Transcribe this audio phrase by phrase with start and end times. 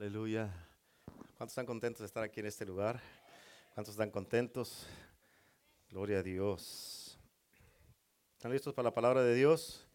[0.00, 0.50] Aleluya.
[1.36, 2.98] ¿Cuántos están contentos de estar aquí en este lugar?
[3.74, 4.86] ¿Cuántos están contentos?
[5.90, 7.18] Gloria a Dios.
[8.32, 9.86] ¿Están listos para la palabra de Dios?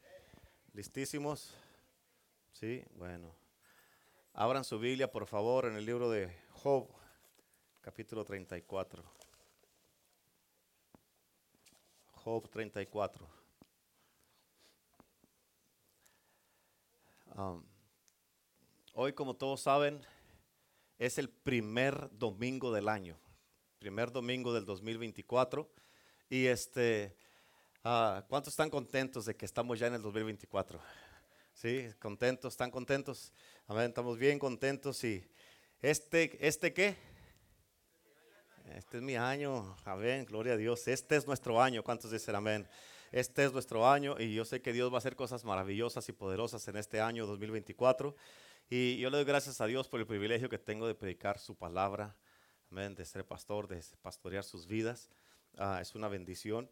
[0.73, 1.55] ¿Listísimos?
[2.52, 3.33] Sí, bueno.
[4.31, 6.88] Abran su Biblia, por favor, en el libro de Job,
[7.82, 9.04] capítulo 34.
[12.12, 13.28] Job 34.
[17.36, 17.75] Um,
[18.96, 20.02] hoy, como todos saben,
[20.98, 23.20] es el primer domingo del año,
[23.77, 25.70] primer domingo del 2024.
[26.30, 27.16] Y este,
[27.84, 30.80] ah, ¿cuántos están contentos de que estamos ya en el 2024?
[31.54, 33.34] Sí, contentos, están contentos.
[33.68, 35.04] Amén, estamos bien contentos.
[35.04, 35.23] Y
[35.82, 36.96] este, ¿este qué?
[38.73, 39.76] Este es mi año.
[39.84, 40.88] Amén, gloria a Dios.
[40.88, 41.84] Este es nuestro año.
[41.84, 42.68] ¿Cuántos dicen amén?
[43.12, 46.12] Este es nuestro año y yo sé que Dios va a hacer cosas maravillosas y
[46.13, 48.16] poderosas en este año 2024.
[48.70, 51.55] Y yo le doy gracias a Dios por el privilegio que tengo de predicar su
[51.55, 52.18] palabra,
[52.72, 55.12] amén, de ser pastor, de pastorear sus vidas.
[55.57, 56.70] Ah, es una bendición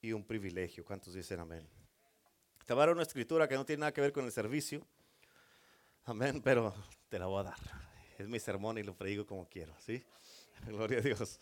[0.00, 0.84] y un privilegio.
[0.84, 1.68] ¿Cuántos dicen amén?
[2.64, 4.86] Te voy a dar una escritura que no tiene nada que ver con el servicio.
[6.04, 6.72] Amén, pero
[7.08, 7.58] te la voy a dar.
[8.16, 10.04] Es mi sermón y lo predigo como quiero, ¿sí?
[10.66, 11.40] Gloria a Dios.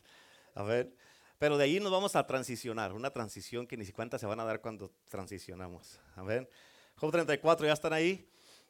[0.55, 0.95] Amén.
[1.39, 4.45] Pero de ahí nos vamos a transicionar, una transición que ni siquiera se van a
[4.45, 6.01] dar cuando transicionamos.
[6.17, 6.49] Amén.
[6.97, 8.29] Job 34, ya están ahí.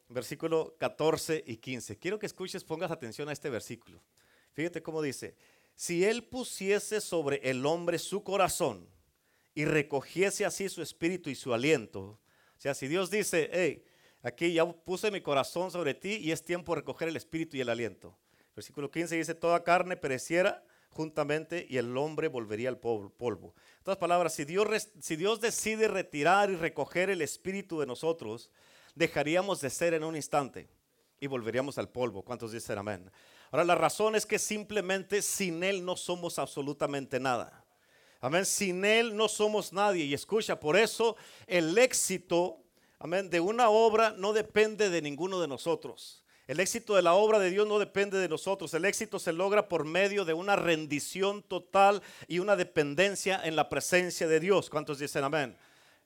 [0.09, 1.99] Versículo 14 y 15.
[1.99, 4.03] Quiero que escuches, pongas atención a este versículo.
[4.53, 5.37] Fíjate cómo dice,
[5.75, 8.89] si él pusiese sobre el hombre su corazón
[9.55, 12.19] y recogiese así su espíritu y su aliento,
[12.59, 13.85] o sea, si Dios dice, hey,
[14.23, 17.61] aquí ya puse mi corazón sobre ti y es tiempo de recoger el espíritu y
[17.61, 18.19] el aliento.
[18.57, 23.55] Versículo 15 dice, toda carne pereciera, juntamente y el hombre volvería al polvo.
[23.77, 28.51] En otras palabras, si Dios, si Dios decide retirar y recoger el espíritu de nosotros,
[28.99, 30.69] dejaríamos de ser en un instante
[31.21, 32.23] y volveríamos al polvo.
[32.23, 33.11] ¿Cuántos dicen amén?
[33.51, 37.65] Ahora, la razón es que simplemente sin Él no somos absolutamente nada.
[38.21, 38.45] Amén.
[38.45, 40.05] Sin Él no somos nadie.
[40.05, 42.59] Y escucha, por eso el éxito,
[42.99, 46.25] amén, de una obra no depende de ninguno de nosotros.
[46.49, 48.75] El éxito de la obra de Dios no depende de nosotros.
[48.75, 53.69] El éxito se logra por medio de una rendición total y una dependencia en la
[53.69, 54.69] presencia de Dios.
[54.69, 55.57] ¿Cuántos dicen amén?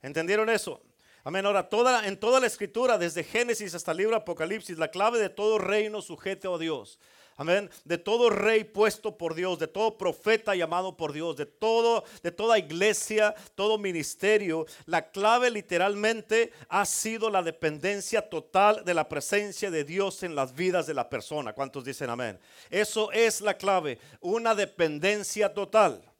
[0.02, 0.82] ¿Entendieron eso?
[1.24, 1.46] Amén.
[1.46, 5.28] Ahora, toda, en toda la escritura, desde Génesis hasta el libro Apocalipsis, la clave de
[5.28, 6.98] todo reino sujeto a Dios.
[7.36, 7.70] Amén.
[7.84, 12.32] De todo rey puesto por Dios, de todo profeta llamado por Dios, de todo, de
[12.32, 19.70] toda iglesia, todo ministerio, la clave literalmente ha sido la dependencia total de la presencia
[19.70, 21.52] de Dios en las vidas de la persona.
[21.52, 22.38] ¿Cuántos dicen amén?
[22.68, 26.11] Eso es la clave, una dependencia total.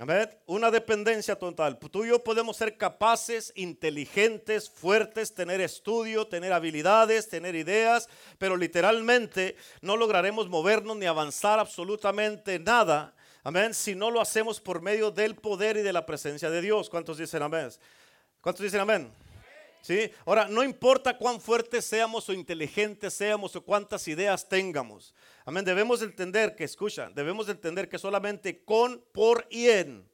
[0.00, 0.30] Amén.
[0.46, 1.76] Una dependencia total.
[1.76, 8.56] Tú y yo podemos ser capaces, inteligentes, fuertes, tener estudio, tener habilidades, tener ideas, pero
[8.56, 13.12] literalmente no lograremos movernos ni avanzar absolutamente nada.
[13.42, 13.74] Amén.
[13.74, 16.88] Si no lo hacemos por medio del poder y de la presencia de Dios.
[16.88, 17.68] ¿Cuántos dicen amén?
[18.40, 19.10] ¿Cuántos dicen amén?
[20.24, 25.14] Ahora, no importa cuán fuertes seamos o inteligentes seamos o cuántas ideas tengamos.
[25.44, 25.64] Amén.
[25.64, 30.08] Debemos entender que, escucha, debemos entender que solamente con, por y en,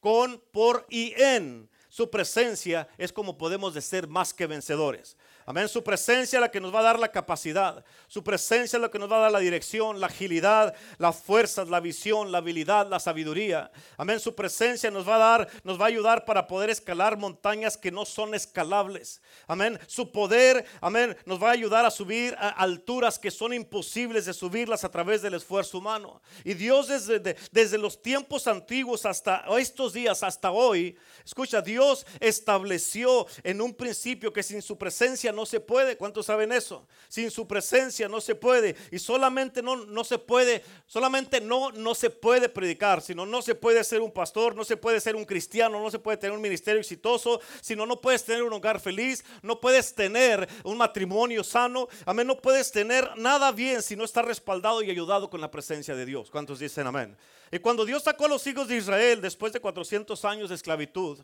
[0.00, 5.16] con, por y en su presencia es como podemos de ser más que vencedores.
[5.48, 5.68] Amén.
[5.68, 7.84] Su presencia es la que nos va a dar la capacidad.
[8.08, 11.68] Su presencia es la que nos va a dar la dirección, la agilidad, las fuerzas,
[11.68, 13.70] la visión, la habilidad, la sabiduría.
[13.96, 14.18] Amén.
[14.18, 17.92] Su presencia nos va a dar, nos va a ayudar para poder escalar montañas que
[17.92, 19.22] no son escalables.
[19.46, 19.78] Amén.
[19.86, 24.34] Su poder, amén, nos va a ayudar a subir a alturas que son imposibles de
[24.34, 26.20] subirlas a través del esfuerzo humano.
[26.42, 33.28] Y Dios desde, desde los tiempos antiguos hasta estos días, hasta hoy, escucha, Dios estableció
[33.44, 35.96] en un principio que sin su presencia no se puede.
[35.96, 36.88] ¿Cuántos saben eso?
[37.08, 38.74] Sin su presencia no se puede.
[38.90, 43.54] Y solamente no, no se puede, solamente no, no se puede predicar, sino no se
[43.54, 46.42] puede ser un pastor, no se puede ser un cristiano, no se puede tener un
[46.42, 51.86] ministerio exitoso, sino no puedes tener un hogar feliz, no puedes tener un matrimonio sano.
[52.04, 55.94] Amén, no puedes tener nada bien si no está respaldado y ayudado con la presencia
[55.94, 56.30] de Dios.
[56.30, 57.16] ¿Cuántos dicen amén?
[57.52, 61.20] Y cuando Dios sacó a los hijos de Israel después de 400 años de esclavitud,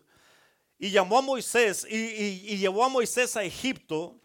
[0.79, 4.19] y llamó a Moisés y, llevó a Moisés a Egipto.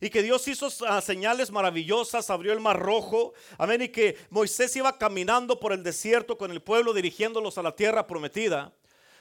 [0.00, 3.32] Y que Dios hizo ah, señales maravillosas, abrió el mar rojo.
[3.56, 3.82] Amén.
[3.82, 8.06] Y que Moisés iba caminando por el desierto con el pueblo, dirigiéndolos a la tierra
[8.06, 8.72] prometida.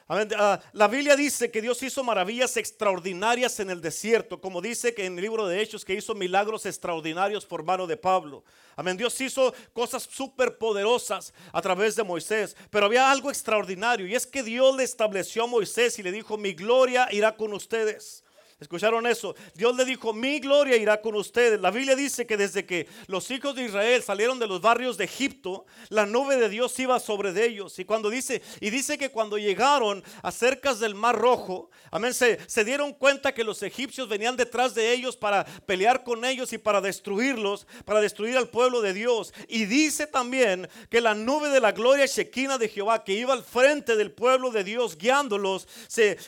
[0.07, 5.05] Ah, la Biblia dice que Dios hizo maravillas extraordinarias en el desierto, como dice que
[5.05, 8.43] en el libro de Hechos que hizo milagros extraordinarios por mano de Pablo.
[8.75, 8.97] Amén.
[8.97, 14.27] Dios hizo cosas súper poderosas a través de Moisés, pero había algo extraordinario y es
[14.27, 18.22] que Dios le estableció a Moisés y le dijo, mi gloria irá con ustedes.
[18.63, 19.35] ¿Escucharon eso?
[19.55, 21.59] Dios le dijo, mi gloria irá con ustedes.
[21.59, 25.03] La Biblia dice que desde que los hijos de Israel salieron de los barrios de
[25.03, 27.77] Egipto, la nube de Dios iba sobre de ellos.
[27.77, 32.37] Y cuando dice, y dice que cuando llegaron a cerca del mar rojo, amén, se,
[32.63, 36.79] dieron cuenta que los egipcios venían detrás de ellos para pelear con ellos y para
[36.79, 39.33] destruirlos, para destruir al pueblo de Dios.
[39.49, 43.43] Y dice también que la nube de la gloria Shekinah de Jehová, que iba al
[43.43, 45.67] frente del pueblo de Dios, guiándolos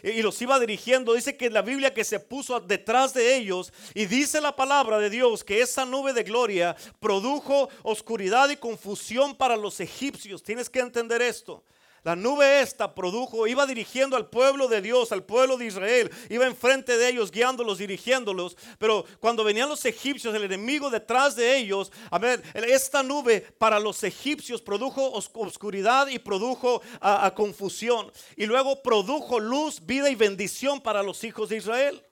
[0.04, 4.06] y los iba dirigiendo, dice que la Biblia que se puso detrás de ellos y
[4.06, 9.56] dice la palabra de Dios que esa nube de gloria produjo oscuridad y confusión para
[9.56, 10.44] los egipcios.
[10.44, 11.64] Tienes que entender esto.
[12.06, 16.46] La nube esta produjo, iba dirigiendo al pueblo de Dios, al pueblo de Israel, iba
[16.46, 18.56] enfrente de ellos, guiándolos, dirigiéndolos.
[18.78, 23.80] Pero cuando venían los egipcios, el enemigo detrás de ellos, a ver, esta nube para
[23.80, 26.84] los egipcios produjo oscuridad y produjo
[27.34, 28.12] confusión.
[28.38, 32.04] Y luego produjo luz, vida y bendición para los hijos de Israel.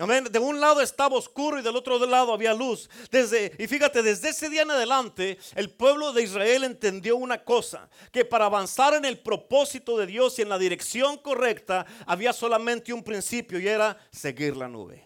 [0.00, 0.24] Amén.
[0.30, 2.88] De un lado estaba oscuro y del otro lado había luz.
[3.10, 7.90] Desde, y fíjate, desde ese día en adelante, el pueblo de Israel entendió una cosa:
[8.12, 12.92] que para avanzar en el propósito de Dios y en la dirección correcta, había solamente
[12.92, 15.04] un principio y era seguir la nube.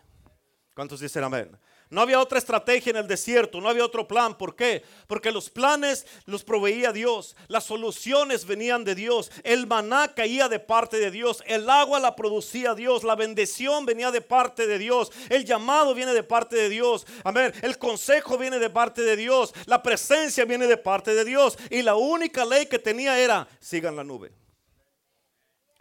[0.75, 1.59] ¿Cuántos dicen amén?
[1.93, 4.39] No había otra estrategia en el desierto, no había otro plan.
[4.39, 4.83] ¿Por qué?
[5.07, 10.59] Porque los planes los proveía Dios, las soluciones venían de Dios, el maná caía de
[10.59, 15.13] parte de Dios, el agua la producía Dios, la bendición venía de parte de Dios,
[15.29, 19.53] el llamado viene de parte de Dios, amén, el consejo viene de parte de Dios,
[19.67, 23.97] la presencia viene de parte de Dios y la única ley que tenía era sigan
[23.97, 24.33] la nube.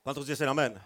[0.04, 0.78] ¿Cuántos dicen amén?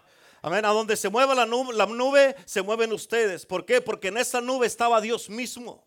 [0.46, 0.64] Amén.
[0.64, 3.44] A donde se mueva la nube, la nube, se mueven ustedes.
[3.44, 3.80] ¿Por qué?
[3.80, 5.84] Porque en esa nube estaba Dios mismo.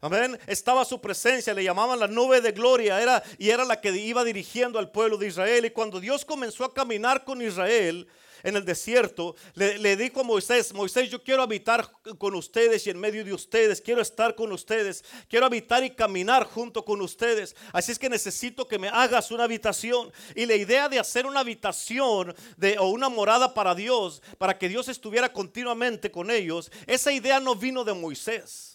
[0.00, 0.38] Amén.
[0.46, 4.24] Estaba su presencia, le llamaban la nube de gloria, era y era la que iba
[4.24, 5.66] dirigiendo al pueblo de Israel.
[5.66, 8.08] Y cuando Dios comenzó a caminar con Israel,
[8.42, 12.98] en el desierto, le, dijo a Moisés, Moisés, yo quiero habitar con ustedes y en
[12.98, 17.54] medio de ustedes, quiero estar con ustedes, quiero habitar y caminar junto con ustedes.
[17.72, 20.12] Así es que necesito que me hagas una habitación.
[20.34, 22.34] Y la idea de hacer una habitación
[22.78, 27.54] o una morada para Dios, para que Dios estuviera continuamente con ellos, esa idea no
[27.54, 28.71] vino de Moisés.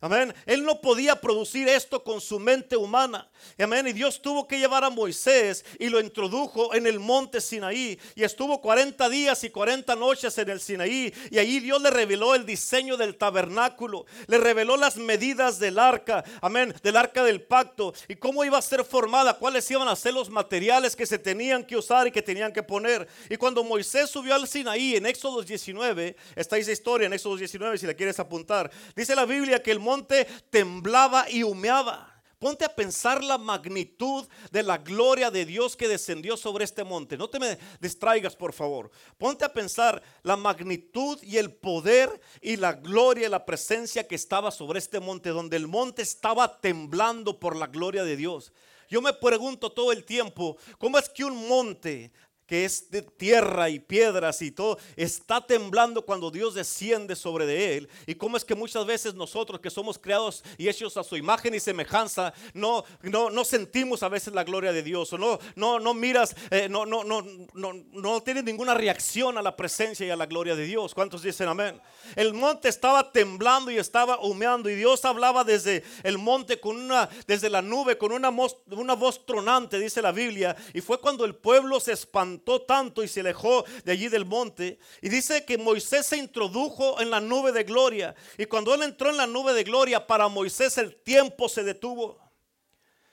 [0.00, 0.32] Amén.
[0.46, 3.28] Él no podía producir esto con su mente humana.
[3.58, 3.88] Amén.
[3.88, 7.98] Y Dios tuvo que llevar a Moisés y lo introdujo en el monte Sinaí.
[8.14, 11.12] Y estuvo 40 días y 40 noches en el Sinaí.
[11.32, 14.06] Y allí Dios le reveló el diseño del tabernáculo.
[14.28, 16.22] Le reveló las medidas del arca.
[16.40, 16.72] Amén.
[16.80, 17.92] Del arca del pacto.
[18.06, 19.34] Y cómo iba a ser formada.
[19.34, 22.62] Cuáles iban a ser los materiales que se tenían que usar y que tenían que
[22.62, 23.08] poner.
[23.28, 26.14] Y cuando Moisés subió al Sinaí en Éxodo 19.
[26.36, 28.70] Está esa historia en Éxodo 19 si la quieres apuntar.
[28.94, 32.14] Dice la Biblia que el monte temblaba y humeaba.
[32.38, 37.16] Ponte a pensar la magnitud de la gloria de Dios que descendió sobre este monte.
[37.16, 38.92] No te me distraigas, por favor.
[39.16, 44.14] Ponte a pensar la magnitud y el poder y la gloria y la presencia que
[44.14, 48.52] estaba sobre este monte, donde el monte estaba temblando por la gloria de Dios.
[48.88, 52.12] Yo me pregunto todo el tiempo, ¿cómo es que un monte
[52.48, 57.76] que es de tierra y piedras y todo, está temblando cuando Dios desciende sobre de
[57.76, 57.88] él.
[58.06, 61.54] Y cómo es que muchas veces nosotros que somos creados y hechos a su imagen
[61.54, 65.78] y semejanza, no, no, no sentimos a veces la gloria de Dios, o no, no,
[65.78, 67.22] no miras, eh, no, no, no,
[67.52, 70.94] no, no tienes ninguna reacción a la presencia y a la gloria de Dios.
[70.94, 71.78] ¿Cuántos dicen amén?
[72.16, 77.10] El monte estaba temblando y estaba humeando y Dios hablaba desde el monte con una,
[77.26, 80.56] desde la nube con una, una voz tronante, dice la Biblia.
[80.72, 84.78] Y fue cuando el pueblo se espantó tanto y se alejó de allí del monte.
[85.00, 88.14] Y dice que Moisés se introdujo en la nube de gloria.
[88.36, 92.27] Y cuando él entró en la nube de gloria, para Moisés el tiempo se detuvo.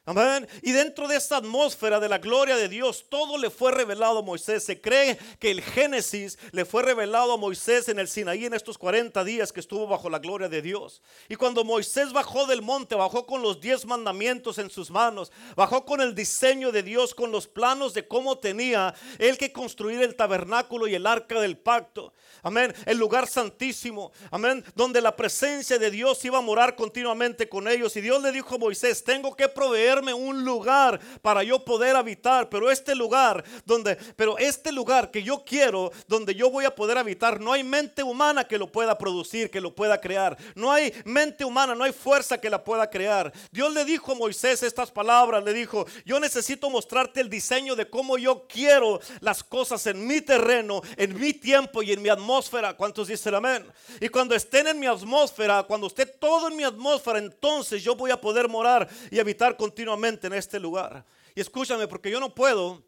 [0.07, 0.47] Amén.
[0.61, 4.21] Y dentro de esta atmósfera de la gloria de Dios, todo le fue revelado a
[4.21, 4.63] Moisés.
[4.63, 8.77] Se cree que el Génesis le fue revelado a Moisés en el Sinaí en estos
[8.77, 11.01] 40 días que estuvo bajo la gloria de Dios.
[11.27, 15.85] Y cuando Moisés bajó del monte, bajó con los 10 mandamientos en sus manos, bajó
[15.85, 20.15] con el diseño de Dios, con los planos de cómo tenía él que construir el
[20.15, 22.13] tabernáculo y el arca del pacto.
[22.43, 22.75] Amén.
[22.85, 24.11] El lugar santísimo.
[24.29, 24.63] Amén.
[24.75, 27.95] Donde la presencia de Dios iba a morar continuamente con ellos.
[27.95, 32.49] Y Dios le dijo a Moisés, tengo que proveer un lugar para yo poder habitar,
[32.49, 36.97] pero este lugar donde, pero este lugar que yo quiero, donde yo voy a poder
[36.97, 40.37] habitar, no hay mente humana que lo pueda producir, que lo pueda crear.
[40.55, 43.31] No hay mente humana, no hay fuerza que la pueda crear.
[43.51, 47.89] Dios le dijo a Moisés estas palabras, le dijo, yo necesito mostrarte el diseño de
[47.89, 52.75] cómo yo quiero las cosas en mi terreno, en mi tiempo y en mi atmósfera.
[52.75, 53.65] ¿Cuántos dicen amén?
[53.99, 58.11] Y cuando estén en mi atmósfera, cuando esté todo en mi atmósfera, entonces yo voy
[58.11, 59.57] a poder morar y habitar
[59.93, 61.05] en este lugar.
[61.33, 62.83] Y escúchame, porque yo no puedo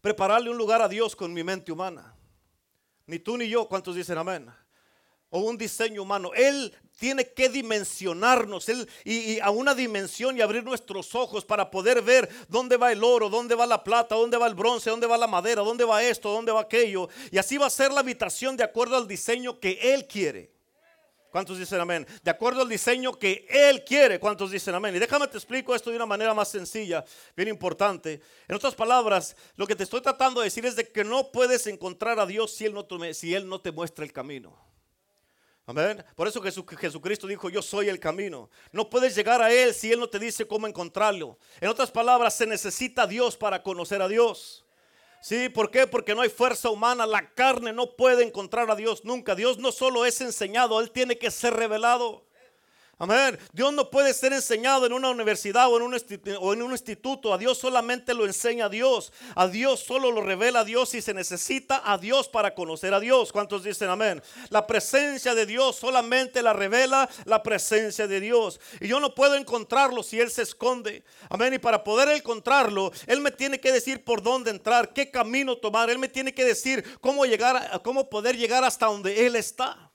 [0.00, 2.14] prepararle un lugar a Dios con mi mente humana.
[3.06, 3.68] Ni tú ni yo.
[3.68, 4.50] ¿Cuántos dicen amén?
[5.30, 6.32] O un diseño humano.
[6.34, 11.70] Él tiene que dimensionarnos él, y, y, a una dimensión y abrir nuestros ojos para
[11.70, 15.06] poder ver dónde va el oro, dónde va la plata, dónde va el bronce, dónde
[15.06, 17.08] va la madera, dónde va esto, dónde va aquello.
[17.30, 20.59] Y así va a ser la habitación de acuerdo al diseño que Él quiere.
[21.30, 22.06] ¿Cuántos dicen amén?
[22.22, 24.18] De acuerdo al diseño que Él quiere.
[24.18, 24.96] ¿Cuántos dicen amén?
[24.96, 27.04] Y déjame te explico esto de una manera más sencilla,
[27.36, 28.20] bien importante.
[28.48, 31.66] En otras palabras, lo que te estoy tratando de decir es de que no puedes
[31.66, 34.58] encontrar a Dios si Él no te, si él no te muestra el camino.
[35.66, 36.04] Amén.
[36.16, 38.50] Por eso Jesucristo dijo, yo soy el camino.
[38.72, 41.38] No puedes llegar a Él si Él no te dice cómo encontrarlo.
[41.60, 44.64] En otras palabras, se necesita Dios para conocer a Dios.
[45.20, 45.86] Sí, ¿por qué?
[45.86, 47.06] Porque no hay fuerza humana.
[47.06, 49.34] La carne no puede encontrar a Dios nunca.
[49.34, 52.24] Dios no solo es enseñado, Él tiene que ser revelado.
[53.00, 53.38] Amén.
[53.54, 57.32] Dios no puede ser enseñado en una universidad o en, un instituto.
[57.32, 59.10] A Dios solamente lo enseña Dios.
[59.34, 63.32] A Dios solo lo revela Dios y se necesita a Dios para conocer a Dios.
[63.32, 64.22] ¿Cuántos dicen amén?
[64.50, 68.60] La presencia de Dios solamente la revela la presencia de Dios.
[68.80, 71.02] Y yo no puedo encontrarlo si Él se esconde.
[71.30, 71.54] Amén.
[71.54, 75.88] Y para poder encontrarlo, Él me tiene que decir por dónde entrar, qué camino tomar.
[75.88, 79.89] Él me tiene que decir cómo llegar, cómo poder llegar hasta donde Él está.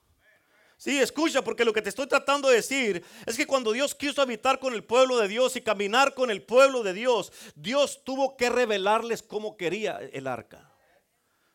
[0.78, 4.22] Sí, escucha, porque lo que te estoy tratando de decir es que cuando Dios quiso
[4.22, 8.36] habitar con el pueblo de Dios y caminar con el pueblo de Dios, Dios tuvo
[8.36, 10.70] que revelarles cómo quería el arca.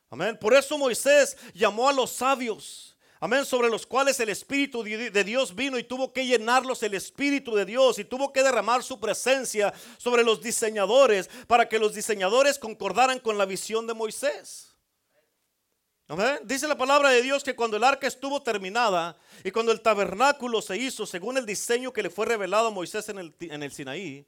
[0.09, 0.39] Amén.
[0.41, 2.97] Por eso Moisés llamó a los sabios.
[3.23, 7.55] Amén, sobre los cuales el Espíritu de Dios vino y tuvo que llenarlos el Espíritu
[7.55, 12.59] de Dios y tuvo que derramar su presencia sobre los diseñadores para que los diseñadores
[12.59, 14.70] concordaran con la visión de Moisés.
[16.43, 20.61] Dice la palabra de Dios que cuando el arca estuvo terminada y cuando el tabernáculo
[20.61, 23.71] se hizo según el diseño que le fue revelado a Moisés en el, en el
[23.71, 24.27] Sinaí,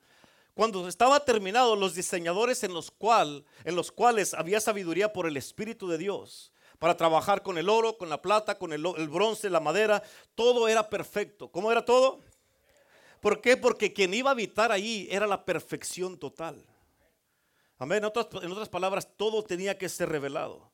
[0.55, 5.37] cuando estaba terminado, los diseñadores en los, cual, en los cuales había sabiduría por el
[5.37, 9.51] Espíritu de Dios para trabajar con el oro, con la plata, con el, el bronce,
[9.51, 10.05] la madera,
[10.37, 11.49] todo era perfecto.
[11.51, 12.21] ¿Cómo era todo?
[13.21, 13.57] ¿Por qué?
[13.57, 16.65] Porque quien iba a habitar ahí era la perfección total.
[17.79, 17.99] Amén.
[17.99, 20.72] En otras, en otras palabras, todo tenía que ser revelado.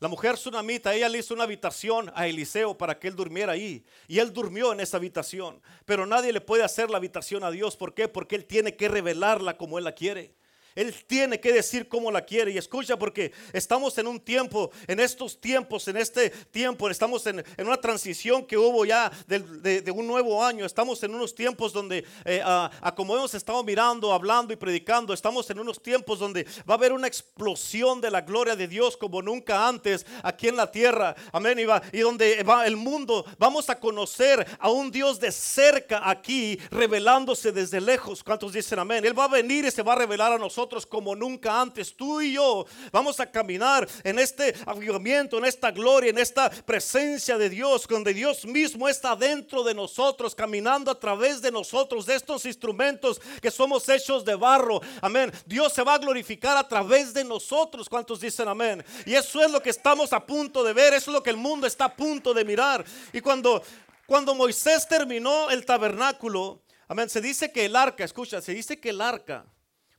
[0.00, 3.84] La mujer tsunamita, ella le hizo una habitación a Eliseo para que él durmiera ahí.
[4.06, 5.60] Y él durmió en esa habitación.
[5.84, 7.76] Pero nadie le puede hacer la habitación a Dios.
[7.76, 8.06] ¿Por qué?
[8.06, 10.37] Porque él tiene que revelarla como él la quiere.
[10.78, 12.52] Él tiene que decir cómo la quiere.
[12.52, 17.44] Y escucha, porque estamos en un tiempo, en estos tiempos, en este tiempo, estamos en,
[17.58, 20.64] una transición que hubo ya de, un nuevo año.
[20.64, 25.50] Estamos en unos tiempos donde, eh, a, como hemos estado mirando, hablando y predicando, estamos
[25.50, 29.20] en unos tiempos donde va a haber una explosión de la gloria de Dios como
[29.20, 31.16] nunca antes aquí en la tierra.
[31.32, 31.58] Amén.
[31.58, 36.56] Y, y donde va el mundo, vamos a conocer a un Dios de cerca aquí,
[36.70, 38.22] revelándose desde lejos.
[38.22, 39.04] ¿Cuántos dicen amén?
[39.04, 41.94] Él va a venir y se va a revelar a nosotros como nunca antes.
[41.94, 47.38] Tú y yo vamos a caminar en este avivamiento, en esta gloria, en esta presencia
[47.38, 52.14] de Dios, donde Dios mismo está dentro de nosotros, caminando a través de nosotros, de
[52.14, 54.80] estos instrumentos que somos hechos de barro.
[55.00, 55.32] Amén.
[55.46, 57.88] Dios se va a glorificar a través de nosotros.
[57.88, 58.84] ¿Cuántos dicen amén?
[59.06, 61.36] Y eso es lo que estamos a punto de ver, eso es lo que el
[61.36, 62.84] mundo está a punto de mirar.
[63.12, 63.62] Y cuando
[64.08, 68.88] cuando Moisés terminó el tabernáculo, amén, se dice que el arca, escucha, se dice que
[68.88, 69.44] el arca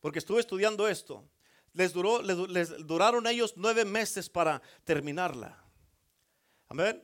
[0.01, 1.24] porque estuve estudiando esto.
[1.74, 5.63] Les, duró, les, duraron ellos nueve meses para terminarla.
[6.68, 7.03] Amén.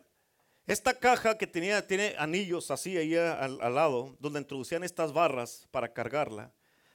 [0.68, 5.94] Esta caja que tenía, tiene anillos así ahí al, lado, donde introducían estas barras para
[5.94, 6.52] cargarla.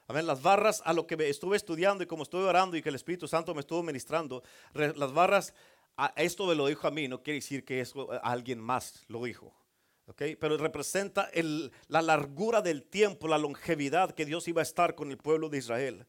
[0.08, 0.26] Amén.
[0.26, 3.28] Las barras, a lo que estuve estudiando y como estuve orando y que el Espíritu
[3.28, 4.42] Santo me estuvo ministrando,
[4.74, 5.54] las barras,
[5.96, 9.22] a esto me lo dijo a mí, no quiere decir que eso alguien más lo
[9.22, 9.54] dijo.
[10.16, 11.30] Pero representa
[11.88, 15.58] la largura del tiempo, la longevidad que Dios iba a estar con el pueblo de
[15.58, 16.06] Israel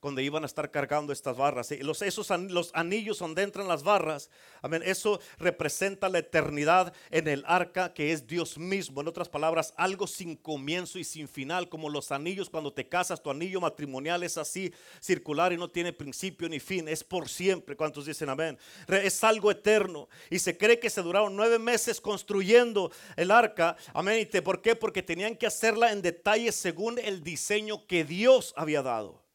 [0.00, 1.70] cuando iban a estar cargando estas barras.
[1.80, 4.30] Los, esos los anillos donde entran las barras,
[4.62, 9.00] amén, eso representa la eternidad en el arca que es Dios mismo.
[9.00, 13.22] En otras palabras, algo sin comienzo y sin final, como los anillos cuando te casas,
[13.22, 17.76] tu anillo matrimonial es así, circular y no tiene principio ni fin, es por siempre.
[17.76, 18.58] ¿Cuántos dicen amén?
[18.86, 20.08] Es algo eterno.
[20.30, 24.28] Y se cree que se duraron nueve meses construyendo el arca, amén.
[24.44, 24.76] ¿Por qué?
[24.76, 29.27] Porque tenían que hacerla en detalle según el diseño que Dios había dado.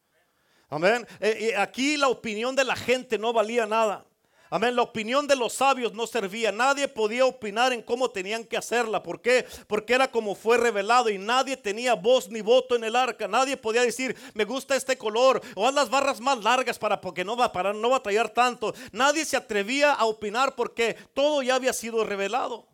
[0.74, 1.08] Amén.
[1.20, 4.06] Eh, aquí la opinión de la gente no valía nada.
[4.50, 4.76] Amén.
[4.76, 6.52] La opinión de los sabios no servía.
[6.52, 9.04] Nadie podía opinar en cómo tenían que hacerla.
[9.04, 9.46] ¿Por qué?
[9.68, 13.28] Porque era como fue revelado y nadie tenía voz ni voto en el arca.
[13.28, 17.24] Nadie podía decir, me gusta este color o haz las barras más largas para porque
[17.24, 18.74] no va para no batallar tanto.
[18.92, 22.73] Nadie se atrevía a opinar porque todo ya había sido revelado.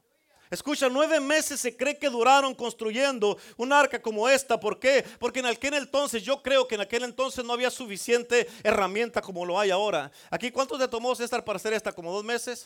[0.49, 4.59] Escucha, nueve meses se cree que duraron construyendo un arca como esta.
[4.59, 5.05] ¿Por qué?
[5.19, 9.45] Porque en aquel entonces, yo creo que en aquel entonces no había suficiente herramienta como
[9.45, 10.11] lo hay ahora.
[10.31, 11.91] Aquí, ¿cuánto te tomó César para hacer esta?
[11.91, 12.65] ¿Como dos meses?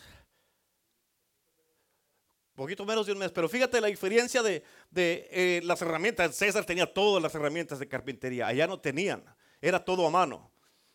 [2.55, 3.31] Poquito menos de un mes.
[3.33, 6.35] Pero fíjate la diferencia de, de eh, las herramientas.
[6.37, 8.47] César tenía todas las herramientas de carpintería.
[8.47, 9.25] Allá no tenían.
[9.59, 10.52] Era todo a mano.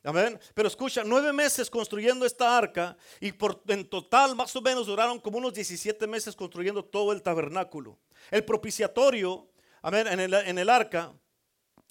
[0.08, 0.40] Amén.
[0.54, 5.20] Pero escucha, nueve meses construyendo esta arca y por, en total más o menos duraron
[5.20, 7.98] como unos 17 meses construyendo todo el tabernáculo.
[8.30, 9.46] El propiciatorio,
[9.82, 11.12] amén, en el, en el arca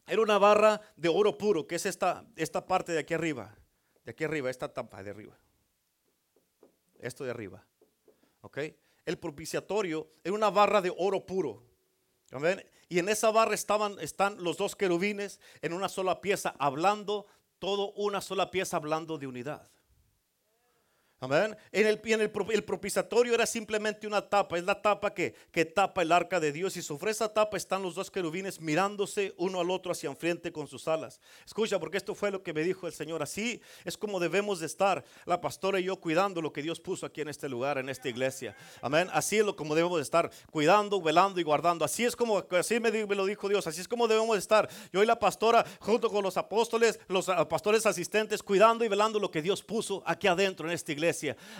[0.07, 3.55] era una barra de oro puro, que es esta, esta parte de aquí arriba.
[4.03, 5.37] De aquí arriba, esta tapa de arriba.
[6.97, 7.63] Esto de arriba.
[8.41, 8.57] ¿Ok?
[9.05, 11.61] El propiciatorio era una barra de oro puro.
[12.31, 12.65] Amén.
[12.89, 17.27] Y en esa barra estaban, están los dos querubines en una sola pieza, hablando,
[17.59, 19.69] todo una sola pieza, hablando de unidad.
[21.19, 21.57] Amén.
[21.71, 25.33] En el, en el, el, propiciatorio era simplemente una tapa, es la tapa que,
[25.73, 26.77] tapa el arca de Dios.
[26.77, 30.67] Y sobre esa tapa están los dos querubines mirándose uno al otro hacia enfrente con
[30.67, 31.19] sus alas.
[31.43, 33.23] Escucha, porque esto fue lo que me dijo el Señor.
[33.23, 37.07] Así es como debemos de estar, la pastora y yo, cuidando lo que Dios puso
[37.07, 38.55] aquí en este lugar, en esta iglesia.
[38.83, 39.09] Amén.
[39.11, 41.83] Así es lo como debemos de estar, cuidando, velando y guardando.
[41.83, 44.69] Así es como, así me, lo dijo Dios, así es como debemos de estar.
[44.93, 49.31] Yo y la pastora, junto con los apóstoles, los pastores asistentes, cuidando y velando lo
[49.31, 51.06] que Dios puso aquí adentro en esta iglesia.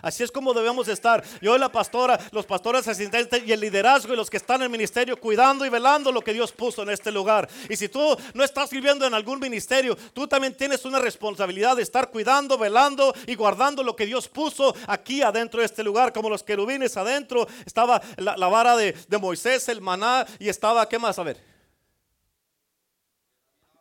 [0.02, 1.24] Así es como debemos estar.
[1.42, 4.70] Yo la pastora, los pastores asistentes y el liderazgo y los que están en el
[4.70, 7.48] ministerio cuidando y velando lo que Dios puso en este lugar.
[7.70, 11.84] Y si tú no estás sirviendo en algún ministerio, tú también tienes una responsabilidad de
[11.84, 16.30] estar cuidando, velando y guardando lo que Dios puso aquí adentro de este lugar, como
[16.30, 17.48] los querubines adentro.
[17.66, 21.18] Estaba la, la vara de, de Moisés, el maná y estaba, ¿qué más?
[21.20, 21.57] A ver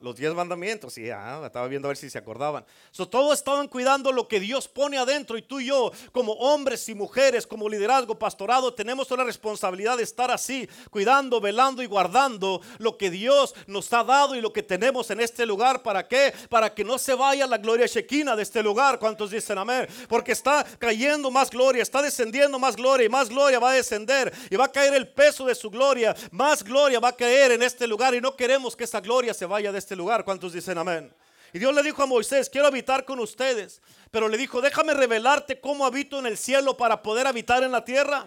[0.07, 0.95] los diez mandamientos.
[0.95, 2.65] Sí, ah, estaba viendo a ver si se acordaban.
[2.93, 6.89] So, todos estaban cuidando lo que Dios pone adentro y tú y yo, como hombres
[6.89, 12.61] y mujeres, como liderazgo, pastorado, tenemos una responsabilidad de estar así, cuidando, velando y guardando
[12.79, 15.83] lo que Dios nos ha dado y lo que tenemos en este lugar.
[15.83, 16.33] ¿Para qué?
[16.49, 19.01] Para que no se vaya la gloria chequina de este lugar.
[19.01, 19.89] ¿Cuántos dicen amén?
[20.09, 24.33] Porque está cayendo más gloria, está descendiendo más gloria y más gloria va a descender
[24.51, 26.15] y va a caer el peso de su gloria.
[26.31, 29.47] Más gloria va a caer en este lugar y no queremos que esa gloria se
[29.47, 30.25] vaya de este lugar.
[30.25, 31.15] ¿Cuántos dicen amén?
[31.53, 33.81] Y Dios le dijo a Moisés, quiero habitar con ustedes.
[34.11, 37.85] Pero le dijo, déjame revelarte cómo habito en el cielo para poder habitar en la
[37.85, 38.27] tierra.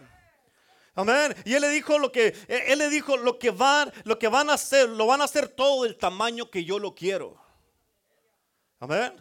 [0.95, 1.35] Amén.
[1.45, 4.49] Y él le dijo lo que él le dijo lo que van lo que van
[4.49, 7.37] a hacer, lo van a hacer todo del tamaño que yo lo quiero.
[8.79, 9.15] Amén.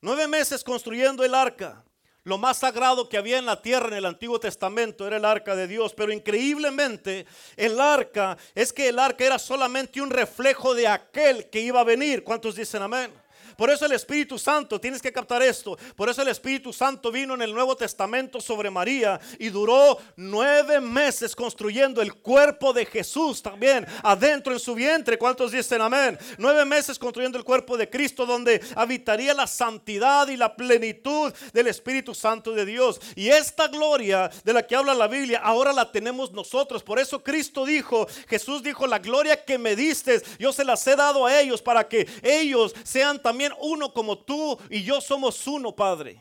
[0.00, 1.84] Nueve meses construyendo el arca.
[2.24, 5.56] Lo más sagrado que había en la tierra en el Antiguo Testamento era el arca
[5.56, 10.86] de Dios, pero increíblemente el arca es que el arca era solamente un reflejo de
[10.86, 12.22] aquel que iba a venir.
[12.22, 13.12] ¿Cuántos dicen amén?
[13.56, 17.34] Por eso el Espíritu Santo, tienes que captar esto, por eso el Espíritu Santo vino
[17.34, 23.42] en el Nuevo Testamento sobre María y duró nueve meses construyendo el cuerpo de Jesús
[23.42, 25.18] también adentro en su vientre.
[25.18, 26.18] ¿Cuántos dicen amén?
[26.38, 31.66] Nueve meses construyendo el cuerpo de Cristo donde habitaría la santidad y la plenitud del
[31.66, 33.00] Espíritu Santo de Dios.
[33.16, 36.82] Y esta gloria de la que habla la Biblia ahora la tenemos nosotros.
[36.82, 40.94] Por eso Cristo dijo, Jesús dijo, la gloria que me diste, yo se las he
[40.94, 45.74] dado a ellos para que ellos sean también uno como tú y yo somos uno,
[45.74, 46.20] Padre.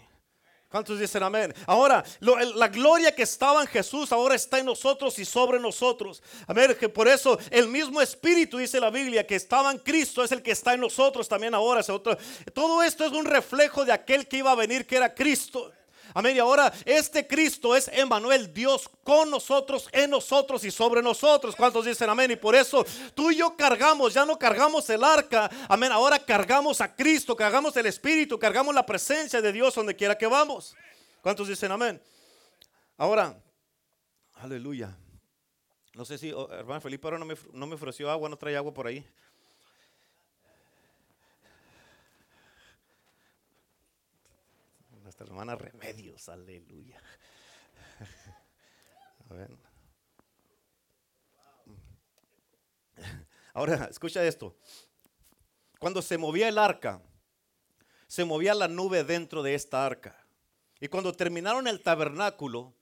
[0.72, 1.54] ¿Cuántos dicen amén?
[1.68, 6.24] Ahora, la gloria que estaba en Jesús ahora está en nosotros y sobre nosotros.
[6.48, 6.78] Amén.
[6.80, 10.42] Que por eso el mismo Espíritu, dice la Biblia, que estaba en Cristo es el
[10.42, 11.84] que está en nosotros también ahora.
[12.54, 15.74] Todo esto es un reflejo de aquel que iba a venir, que era Cristo.
[16.14, 16.36] Amén.
[16.36, 21.56] Y ahora este Cristo es Emmanuel, Dios con nosotros, en nosotros y sobre nosotros.
[21.56, 22.32] ¿Cuántos dicen amén?
[22.32, 25.50] Y por eso tú y yo cargamos, ya no cargamos el arca.
[25.68, 25.92] Amén.
[25.92, 30.28] Ahora cargamos a Cristo, cargamos el Espíritu, cargamos la presencia de Dios donde quiera que
[30.28, 30.76] vamos.
[31.22, 32.02] ¿Cuántos dicen amén?
[32.98, 33.36] Ahora,
[34.36, 34.96] aleluya.
[35.94, 38.56] No sé si, oh, hermano Felipe ahora no me, no me ofreció agua, no trae
[38.56, 39.06] agua por ahí.
[45.22, 47.02] Hermana Remedios, aleluya.
[53.54, 54.56] Ahora, escucha esto.
[55.80, 57.02] Cuando se movía el arca,
[58.08, 60.18] se movía la nube dentro de esta arca.
[60.80, 62.74] Y cuando terminaron el tabernáculo,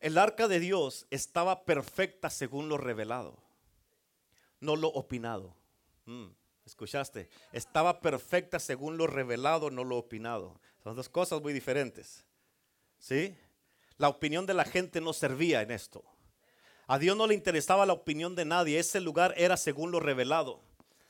[0.00, 3.42] el arca de Dios estaba perfecta según lo revelado,
[4.60, 5.56] no lo opinado.
[6.04, 6.26] Mm,
[6.64, 7.28] ¿Escuchaste?
[7.52, 10.60] Estaba perfecta según lo revelado, no lo opinado.
[10.86, 12.24] Son dos cosas muy diferentes.
[13.00, 13.36] ¿Sí?
[13.98, 16.04] La opinión de la gente no servía en esto.
[16.86, 18.78] A Dios no le interesaba la opinión de nadie.
[18.78, 20.60] Ese lugar era según lo revelado.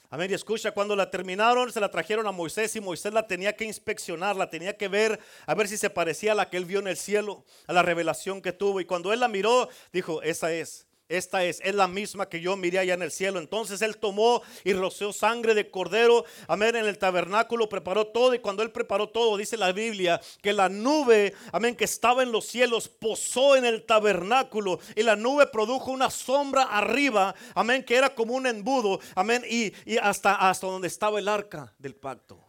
[0.09, 0.31] Amén.
[0.31, 3.67] Y escucha, cuando la terminaron, se la trajeron a Moisés y Moisés la tenía que
[3.67, 6.79] inspeccionar, la tenía que ver, a ver si se parecía a la que él vio
[6.79, 8.81] en el cielo, a la revelación que tuvo.
[8.81, 10.86] Y cuando él la miró, dijo, esa es.
[11.09, 13.39] Esta es, es la misma que yo miré allá en el cielo.
[13.39, 18.39] Entonces él tomó y roció sangre de cordero, amén, en el tabernáculo, preparó todo y
[18.39, 22.47] cuando él preparó todo, dice la Biblia, que la nube, amén, que estaba en los
[22.47, 28.15] cielos, posó en el tabernáculo y la nube produjo una sombra arriba, amén, que era
[28.15, 32.43] como un embudo, amén, y, y hasta, hasta donde estaba el arca del pacto.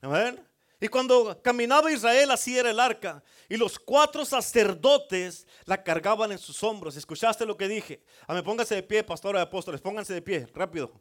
[0.00, 0.43] Amén.
[0.84, 3.22] Y cuando caminaba Israel, así era el arca.
[3.48, 6.94] Y los cuatro sacerdotes la cargaban en sus hombros.
[6.94, 8.02] ¿Escuchaste lo que dije?
[8.26, 10.92] A ver, pónganse de pie, pastor de apóstoles, pónganse de pie, rápido.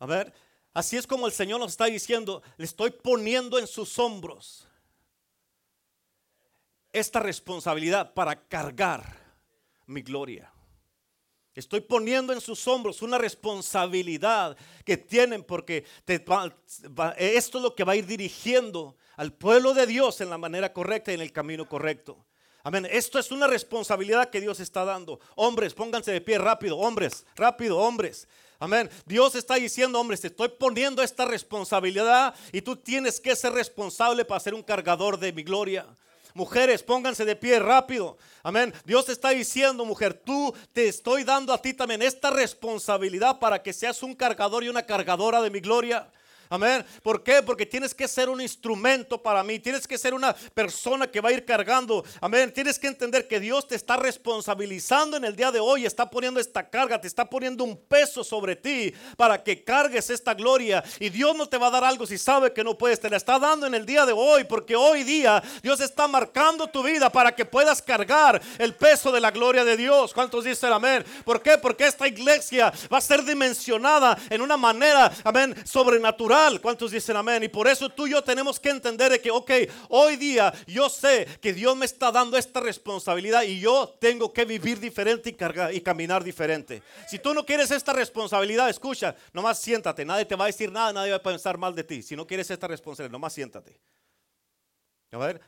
[0.00, 0.32] A ver,
[0.74, 4.66] así es como el Señor nos está diciendo, le estoy poniendo en sus hombros
[6.92, 9.04] esta responsabilidad para cargar
[9.86, 10.52] mi gloria.
[11.58, 15.84] Estoy poniendo en sus hombros una responsabilidad que tienen porque
[17.16, 20.72] esto es lo que va a ir dirigiendo al pueblo de Dios en la manera
[20.72, 22.16] correcta y en el camino correcto.
[22.62, 22.86] Amén.
[22.88, 25.18] Esto es una responsabilidad que Dios está dando.
[25.34, 26.76] Hombres, pónganse de pie rápido.
[26.76, 28.28] Hombres, rápido, hombres.
[28.60, 28.88] Amén.
[29.04, 34.24] Dios está diciendo, hombres, te estoy poniendo esta responsabilidad y tú tienes que ser responsable
[34.24, 35.86] para ser un cargador de mi gloria.
[36.34, 38.16] Mujeres, pónganse de pie rápido.
[38.42, 38.72] Amén.
[38.84, 43.72] Dios está diciendo, mujer, tú te estoy dando a ti también esta responsabilidad para que
[43.72, 46.10] seas un cargador y una cargadora de mi gloria.
[46.50, 46.84] Amén.
[47.02, 47.42] ¿Por qué?
[47.42, 49.58] Porque tienes que ser un instrumento para mí.
[49.58, 52.04] Tienes que ser una persona que va a ir cargando.
[52.20, 52.52] Amén.
[52.52, 55.84] Tienes que entender que Dios te está responsabilizando en el día de hoy.
[55.84, 60.32] Está poniendo esta carga, te está poniendo un peso sobre ti para que cargues esta
[60.32, 60.82] gloria.
[60.98, 62.98] Y Dios no te va a dar algo si sabe que no puedes.
[63.00, 64.44] Te la está dando en el día de hoy.
[64.44, 69.20] Porque hoy día Dios está marcando tu vida para que puedas cargar el peso de
[69.20, 70.14] la gloria de Dios.
[70.14, 71.04] ¿Cuántos dicen amén?
[71.24, 71.58] ¿Por qué?
[71.58, 77.42] Porque esta iglesia va a ser dimensionada en una manera, amén, sobrenatural ¿Cuántos dicen amén?
[77.42, 79.50] Y por eso tú y yo tenemos que entender que, ok,
[79.88, 84.44] hoy día yo sé que Dios me está dando esta responsabilidad y yo tengo que
[84.44, 86.82] vivir diferente y, cargar, y caminar diferente.
[87.08, 90.04] Si tú no quieres esta responsabilidad, escucha, nomás siéntate.
[90.04, 92.02] Nadie te va a decir nada, nadie va a pensar mal de ti.
[92.02, 93.80] Si no quieres esta responsabilidad, nomás siéntate.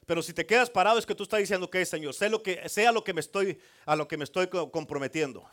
[0.07, 2.69] Pero si te quedas parado es que tú estás diciendo que Señor, sé lo que
[2.69, 5.49] sea lo que me estoy a lo que me estoy comprometiendo.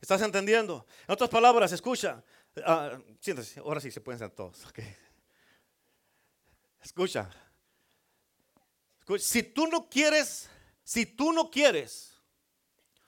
[0.00, 0.86] ¿Estás entendiendo?
[1.08, 2.22] En otras palabras, escucha,
[2.64, 4.66] Ah, siéntese, ahora sí se pueden sentar todos.
[6.82, 7.30] Escucha.
[9.18, 10.50] Si tú no quieres,
[10.84, 12.14] si tú no quieres,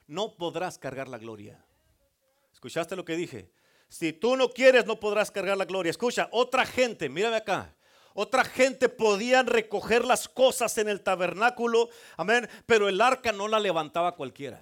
[0.06, 1.64] no podrás cargar la gloria.
[2.52, 3.50] ¿Escuchaste lo que dije?
[3.88, 5.90] Si tú no quieres, no podrás cargar la gloria.
[5.90, 7.74] Escucha, otra gente, mírame acá.
[8.14, 13.60] Otra gente podían recoger las cosas en el tabernáculo, amén, pero el arca no la
[13.60, 14.60] levantaba cualquiera.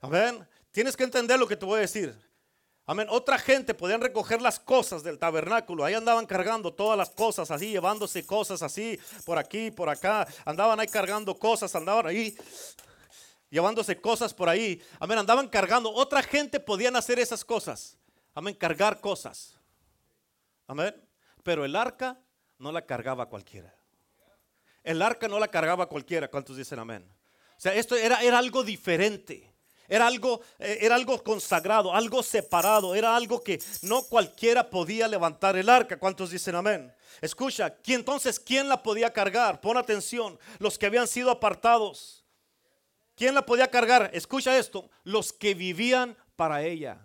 [0.00, 0.46] Amén.
[0.70, 2.16] Tienes que entender lo que te voy a decir.
[2.90, 3.06] Amén.
[3.08, 5.84] Otra gente podían recoger las cosas del tabernáculo.
[5.84, 10.26] Ahí andaban cargando todas las cosas así, llevándose cosas así, por aquí, por acá.
[10.44, 12.36] Andaban ahí cargando cosas, andaban ahí
[13.48, 14.82] llevándose cosas por ahí.
[14.98, 15.18] Amén.
[15.18, 15.88] Andaban cargando.
[15.92, 17.96] Otra gente podían hacer esas cosas.
[18.34, 18.56] Amén.
[18.56, 19.54] Cargar cosas.
[20.66, 20.92] Amén.
[21.44, 22.18] Pero el arca
[22.58, 23.72] no la cargaba cualquiera.
[24.82, 26.26] El arca no la cargaba cualquiera.
[26.26, 27.08] ¿Cuántos dicen amén?
[27.56, 29.49] O sea, esto era, era algo diferente.
[29.90, 35.56] Era algo, eh, era algo consagrado, algo separado, era algo que no cualquiera podía levantar
[35.56, 35.98] el arca.
[35.98, 36.94] ¿Cuántos dicen amén?
[37.20, 39.60] Escucha, entonces quién la podía cargar?
[39.60, 42.24] Pon atención, los que habían sido apartados.
[43.16, 44.12] ¿Quién la podía cargar?
[44.14, 46.98] Escucha esto, los que vivían para ella.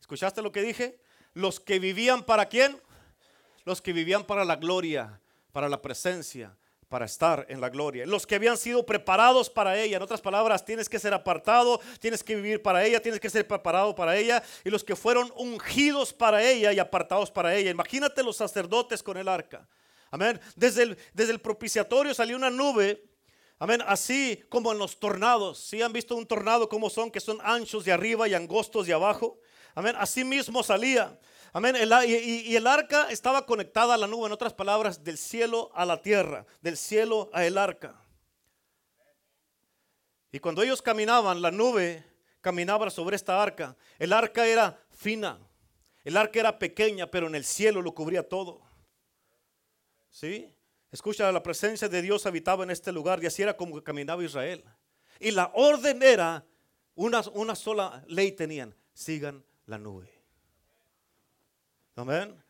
[0.00, 1.00] ¿Escuchaste lo que dije?
[1.34, 2.82] Los que vivían para quién?
[3.64, 5.20] Los que vivían para la gloria,
[5.52, 6.56] para la presencia,
[6.88, 8.06] para estar en la gloria.
[8.06, 12.24] Los que habían sido preparados para ella, en otras palabras, tienes que ser apartado, tienes
[12.24, 14.42] que vivir para ella, tienes que ser preparado para ella.
[14.64, 17.70] Y los que fueron ungidos para ella y apartados para ella.
[17.70, 19.68] Imagínate los sacerdotes con el arca.
[20.10, 20.40] Amén.
[20.56, 23.04] Desde el, desde el propiciatorio salió una nube.
[23.58, 23.82] Amén.
[23.86, 25.58] Así como en los tornados.
[25.58, 28.94] Si han visto un tornado como son, que son anchos de arriba y angostos de
[28.94, 29.38] abajo.
[29.74, 29.94] Amén.
[29.98, 31.18] Así mismo salía.
[31.52, 31.76] Amén.
[32.06, 36.02] y, el arca estaba conectada a la nube, en otras palabras, del cielo a la
[36.02, 38.00] tierra, del cielo a el arca.
[40.30, 42.04] Y cuando ellos caminaban, la nube
[42.40, 43.76] caminaba sobre esta arca.
[43.98, 45.38] El arca era fina,
[46.04, 48.60] el arca era pequeña, pero en el cielo lo cubría todo.
[50.10, 50.54] ¿Sí?
[50.90, 54.64] Escucha, la presencia de Dios habitaba en este lugar y así era como caminaba Israel.
[55.20, 56.44] Y la orden era,
[56.94, 60.17] una, una sola ley tenían, sigan la nube.
[61.98, 62.40] Amén.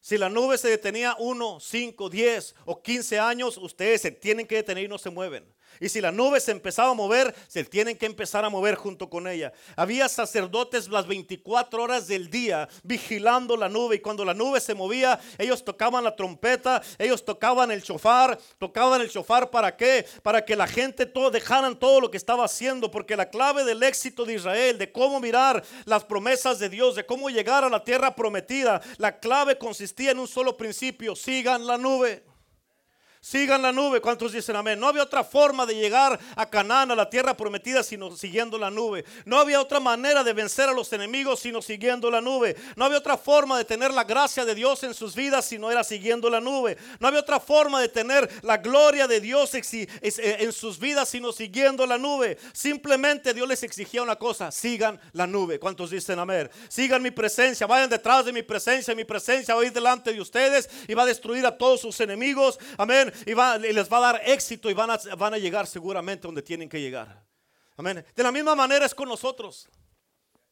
[0.00, 4.56] Si la nube se detenía uno, cinco, diez o quince años, ustedes se tienen que
[4.56, 5.44] detener y no se mueven.
[5.80, 9.08] Y si la nube se empezaba a mover, se tienen que empezar a mover junto
[9.08, 9.52] con ella.
[9.76, 13.96] Había sacerdotes las 24 horas del día vigilando la nube.
[13.96, 19.00] Y cuando la nube se movía, ellos tocaban la trompeta, ellos tocaban el chofar, tocaban
[19.00, 20.06] el chofar para qué?
[20.22, 22.90] Para que la gente todo, dejaran todo lo que estaba haciendo.
[22.90, 27.06] Porque la clave del éxito de Israel, de cómo mirar las promesas de Dios, de
[27.06, 31.78] cómo llegar a la tierra prometida, la clave consistía en un solo principio, sigan la
[31.78, 32.33] nube.
[33.24, 34.02] Sigan la nube.
[34.02, 34.78] ¿Cuántos dicen amén?
[34.78, 38.70] No había otra forma de llegar a Canaán, a la tierra prometida, sino siguiendo la
[38.70, 39.06] nube.
[39.24, 42.54] No había otra manera de vencer a los enemigos, sino siguiendo la nube.
[42.76, 45.82] No había otra forma de tener la gracia de Dios en sus vidas, sino era
[45.82, 46.76] siguiendo la nube.
[47.00, 51.86] No había otra forma de tener la gloria de Dios en sus vidas, sino siguiendo
[51.86, 52.36] la nube.
[52.52, 55.58] Simplemente Dios les exigía una cosa, sigan la nube.
[55.58, 56.50] ¿Cuántos dicen amén?
[56.68, 58.94] Sigan mi presencia, vayan detrás de mi presencia.
[58.94, 61.98] Mi presencia va a ir delante de ustedes y va a destruir a todos sus
[62.00, 62.58] enemigos.
[62.76, 63.34] Amén y,
[63.72, 66.80] les va a dar éxito y van a, van a llegar seguramente donde tienen que
[66.80, 67.24] llegar.
[67.76, 68.04] Amén.
[68.14, 69.68] De la misma manera es con nosotros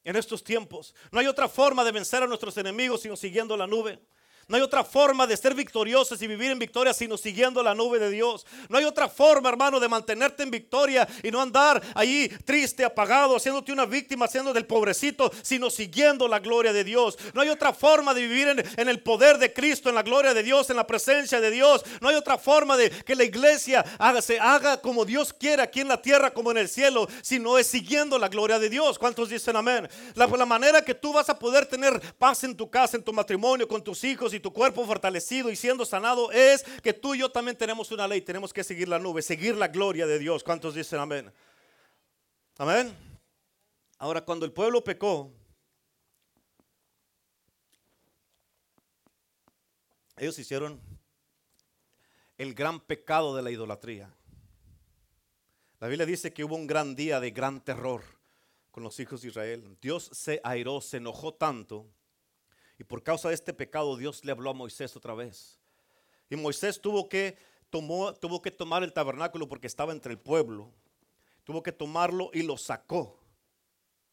[0.04, 0.94] en estos tiempos.
[1.10, 4.00] No hay otra forma de vencer a nuestros enemigos sino siguiendo la nube.
[4.48, 7.98] No hay otra forma de ser victoriosos y vivir en victoria sino siguiendo la nube
[7.98, 8.44] de Dios.
[8.68, 13.36] No hay otra forma, hermano, de mantenerte en victoria y no andar ahí triste, apagado,
[13.36, 17.18] haciéndote una víctima, haciendo del pobrecito, sino siguiendo la gloria de Dios.
[17.34, 20.42] No hay otra forma de vivir en, el poder de Cristo, en la gloria de
[20.42, 21.84] Dios, en la presencia de Dios.
[22.00, 25.80] No hay otra forma de que la iglesia haga, se haga como Dios quiere aquí
[25.80, 28.98] en la tierra como en el cielo, sino es siguiendo la gloria de Dios.
[28.98, 29.88] ¿Cuántos dicen amén?
[30.14, 33.12] La, la manera que tú vas a poder tener paz en tu casa, en tu
[33.12, 37.18] matrimonio, con tus hijos y tu cuerpo fortalecido y siendo sanado es que tú y
[37.18, 40.42] yo también tenemos una ley, tenemos que seguir la nube, seguir la gloria de Dios.
[40.44, 41.32] ¿Cuántos dicen amén?
[42.58, 42.94] Amén.
[43.98, 45.32] Ahora, cuando el pueblo pecó,
[50.16, 50.80] ellos hicieron
[52.38, 54.12] el gran pecado de la idolatría.
[55.80, 58.02] La Biblia dice que hubo un gran día de gran terror
[58.70, 59.78] con los hijos de Israel.
[59.80, 61.88] Dios se airó, se enojó tanto
[62.82, 65.60] y por causa de este pecado Dios le habló a Moisés otra vez.
[66.28, 67.38] Y Moisés tuvo que,
[67.70, 70.68] tomó, tuvo que tomar el tabernáculo porque estaba entre el pueblo.
[71.44, 73.20] Tuvo que tomarlo y lo sacó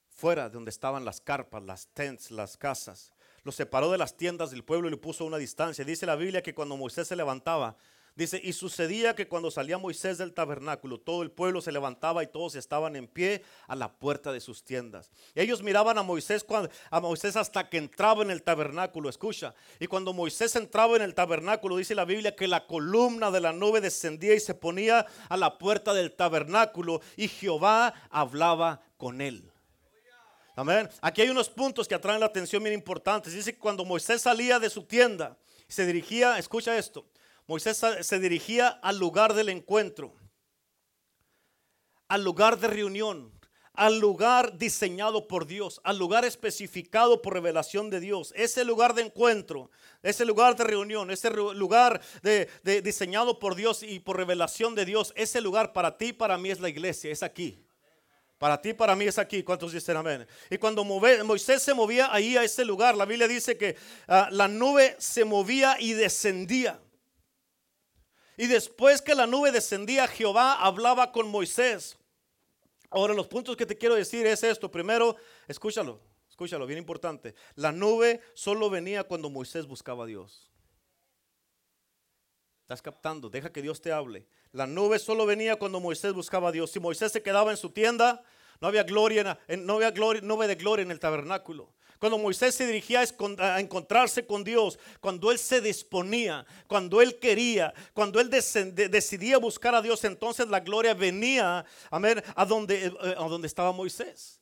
[0.08, 3.12] fuera de donde estaban las carpas, las tents, las casas.
[3.42, 5.84] Lo separó de las tiendas del pueblo y le puso a una distancia.
[5.84, 7.76] Dice la Biblia que cuando Moisés se levantaba,
[8.20, 12.28] Dice, y sucedía que cuando salía Moisés del tabernáculo, todo el pueblo se levantaba y
[12.28, 15.10] todos estaban en pie a la puerta de sus tiendas.
[15.36, 16.46] ellos miraban a Moisés,
[16.92, 19.56] a Moisés hasta que entraba en el tabernáculo, escucha.
[19.80, 23.54] Y cuando Moisés entraba en el tabernáculo, dice la Biblia que la columna de la
[23.54, 29.50] nube descendía y se ponía a la puerta del tabernáculo y Jehová hablaba con él.
[30.58, 30.90] Amén.
[31.00, 33.32] Aquí hay unos puntos que atraen la atención bien importantes.
[33.32, 35.38] Dice que cuando Moisés salía de su tienda,
[35.70, 37.06] se dirigía, escucha esto,
[37.50, 40.14] Moisés se dirigía al lugar del encuentro,
[42.08, 43.32] al lugar de reunión,
[43.74, 48.34] al lugar diseñado por Dios, al lugar especificado por revelación de Dios.
[48.36, 49.72] Ese lugar de encuentro,
[50.04, 52.48] ese lugar de reunión, ese lugar de,
[52.84, 56.60] diseñado por Dios y por revelación de Dios, ese lugar para ti para mí es
[56.60, 57.66] la iglesia, es aquí.
[58.38, 59.42] Para ti, para mí es aquí.
[59.42, 60.28] ¿Cuántos dicen amén?
[60.52, 63.76] Y cuando Moisés se movía ahí a ese lugar, la Biblia dice que
[64.08, 66.80] ah, la nube se movía y descendía.
[68.40, 71.98] Y después que la nube descendía, Jehová hablaba con Moisés.
[72.90, 74.72] Ahora los puntos que te quiero decir es esto.
[74.72, 75.18] Primero,
[75.50, 76.00] escúchalo,
[76.30, 77.36] escúchalo, bien importante.
[77.56, 80.50] La nube solo venía cuando Moisés buscaba a Dios.
[82.62, 84.26] Estás captando, deja que Dios te hable.
[84.54, 86.72] La nube solo venía cuando Moisés buscaba a Dios.
[86.72, 88.24] Si Moisés se quedaba en su tienda,
[88.62, 91.74] no había gloria, no había gloria, nube de gloria en el tabernáculo.
[92.00, 93.04] Cuando Moisés se dirigía
[93.40, 99.76] a encontrarse con Dios, cuando él se disponía, cuando él quería, cuando él decidía buscar
[99.76, 104.40] a Dios, entonces la gloria venía a donde, eh, a donde estaba Moisés.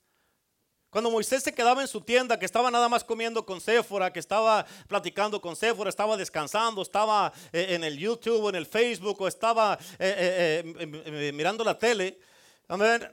[0.91, 4.19] Cuando Moisés se quedaba en su tienda, que estaba nada más comiendo con Séfora, que
[4.19, 9.19] estaba platicando con Séfora, estaba descansando, estaba eh, en el YouTube o en el Facebook
[9.19, 12.19] o estaba eh, mirando la tele,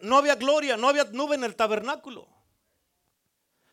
[0.03, 2.29] no había gloria, no había nube en el tabernáculo.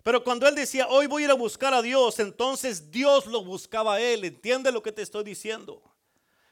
[0.03, 3.43] Pero cuando él decía, hoy voy a ir a buscar a Dios, entonces Dios lo
[3.43, 4.25] buscaba a él.
[4.25, 5.81] ¿Entiende lo que te estoy diciendo?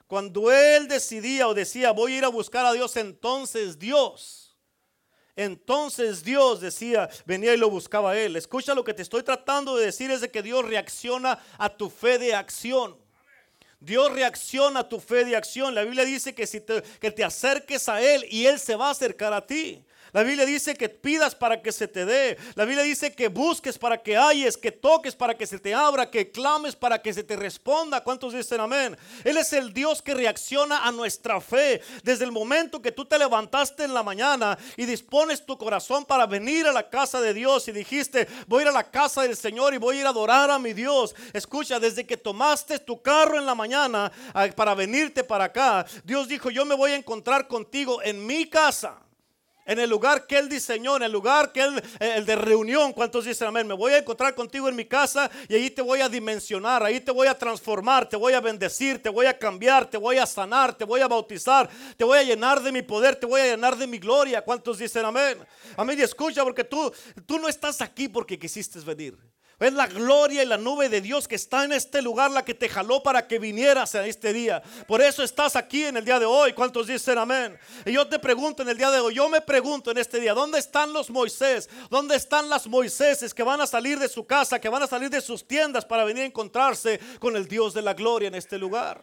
[0.08, 4.58] Cuando él decidía o decía, voy a ir a buscar a Dios, entonces Dios,
[5.36, 8.36] entonces Dios decía, venía y lo buscaba a él.
[8.36, 11.90] Escucha lo que te estoy tratando de decir es de que Dios reacciona a tu
[11.90, 12.98] fe de acción.
[13.80, 15.74] Dios reacciona a tu fe de acción.
[15.74, 18.88] La Biblia dice que si te, que te acerques a Él y Él se va
[18.88, 19.86] a acercar a ti.
[20.12, 22.38] La Biblia dice que pidas para que se te dé.
[22.56, 26.10] La Biblia dice que busques para que halles, que toques para que se te abra,
[26.10, 28.04] que clames para que se te responda.
[28.04, 28.98] ¿Cuántos dicen amén?
[29.24, 31.82] Él es el Dios que reacciona a nuestra fe.
[32.04, 36.26] Desde el momento que tú te levantaste en la mañana y dispones tu corazón para
[36.26, 39.36] venir a la casa de Dios y dijiste, voy a ir a la casa del
[39.36, 41.16] Señor y voy a ir a adorar a mi Dios.
[41.34, 46.28] Escucha, desde que tomaste tu carro en la mañana ah, para venirte para acá, Dios
[46.28, 49.09] dijo, yo me voy a encontrar contigo en mi casa
[49.70, 52.92] en el lugar que Él diseñó, en el lugar que Él, eh, el de reunión.
[52.92, 53.68] ¿Cuántos dicen amén?
[53.68, 57.00] Me voy a encontrar contigo en mi casa y ahí te voy a dimensionar, ahí
[57.00, 60.26] te voy a transformar, te voy a bendecir, te voy a cambiar, te voy a
[60.26, 63.46] sanar, te voy a bautizar, te voy a llenar de mi poder, te voy a
[63.46, 64.42] llenar de mi gloria.
[64.42, 65.38] ¿Cuántos dicen amén?
[65.78, 66.92] Amén y escucha porque tú,
[67.28, 69.16] tú no estás aquí porque quisiste venir.
[69.60, 72.54] Es la gloria y la nube de Dios que está en este lugar la que
[72.54, 74.64] te jaló para que vinieras a este día.
[74.88, 76.54] Por eso estás aquí en el día de hoy.
[76.54, 77.60] ¿Cuántos dicen amén?
[77.86, 80.34] Y yo te pregunto en el día de hoy, yo me pregunto en este día,
[80.34, 81.70] ¿dónde están los Moisés?
[81.90, 85.10] ¿Dónde están las Moiséses que van a salir de su casa, que van a salir
[85.10, 88.58] de sus tiendas para venir a encontrarse con el Dios de la gloria en este
[88.58, 89.02] lugar?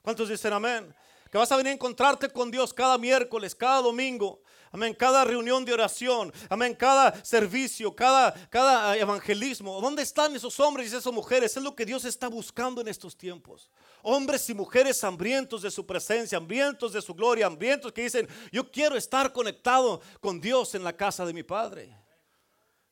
[0.00, 0.94] ¿Cuántos dicen amén?
[1.30, 4.40] Que vas a venir a encontrarte con Dios cada miércoles, cada domingo
[4.74, 4.92] Amén.
[4.92, 6.32] Cada reunión de oración.
[6.48, 6.74] Amén.
[6.74, 9.80] Cada servicio, cada, cada evangelismo.
[9.80, 11.56] ¿Dónde están esos hombres y esas mujeres?
[11.56, 13.70] Es lo que Dios está buscando en estos tiempos.
[14.02, 18.68] Hombres y mujeres hambrientos de su presencia, hambrientos de su gloria, hambrientos que dicen, yo
[18.68, 21.96] quiero estar conectado con Dios en la casa de mi Padre.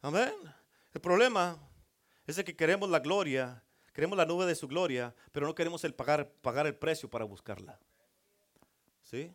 [0.03, 0.35] Amén.
[0.95, 1.59] El problema
[2.29, 3.61] es que queremos la gloria,
[3.93, 7.25] queremos la nube de su gloria, pero no queremos el pagar, pagar el precio para
[7.25, 7.77] buscarla.
[9.03, 9.35] ¿Sí?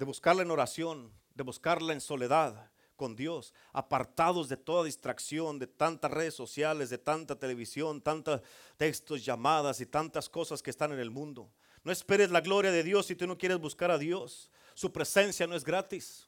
[0.00, 5.66] De buscarla en oración, de buscarla en soledad con Dios, apartados de toda distracción, de
[5.66, 8.40] tantas redes sociales, de tanta televisión, tantos
[8.78, 11.52] textos, llamadas y tantas cosas que están en el mundo.
[11.84, 14.50] No esperes la gloria de Dios si tú no quieres buscar a Dios.
[14.72, 16.26] Su presencia no es gratis.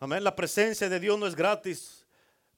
[0.00, 0.24] Amén.
[0.24, 2.06] La presencia de Dios no es gratis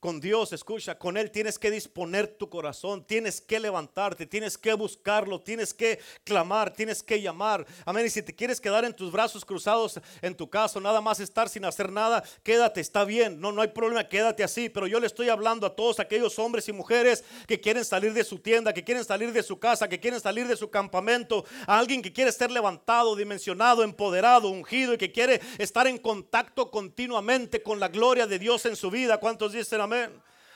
[0.01, 4.73] con Dios, escucha, con Él tienes que disponer tu corazón, tienes que levantarte, tienes que
[4.73, 7.67] buscarlo, tienes que clamar, tienes que llamar.
[7.85, 8.07] Amén.
[8.07, 11.51] Y si te quieres quedar en tus brazos cruzados en tu casa, nada más estar
[11.51, 14.71] sin hacer nada, quédate, está bien, no, no hay problema, quédate así.
[14.71, 18.25] Pero yo le estoy hablando a todos aquellos hombres y mujeres que quieren salir de
[18.25, 21.79] su tienda, que quieren salir de su casa, que quieren salir de su campamento, a
[21.79, 27.63] alguien que quiere ser levantado, dimensionado, empoderado, ungido y que quiere estar en contacto continuamente
[27.63, 29.19] con la gloria de Dios en su vida.
[29.19, 29.90] ¿Cuántos dicen Amén.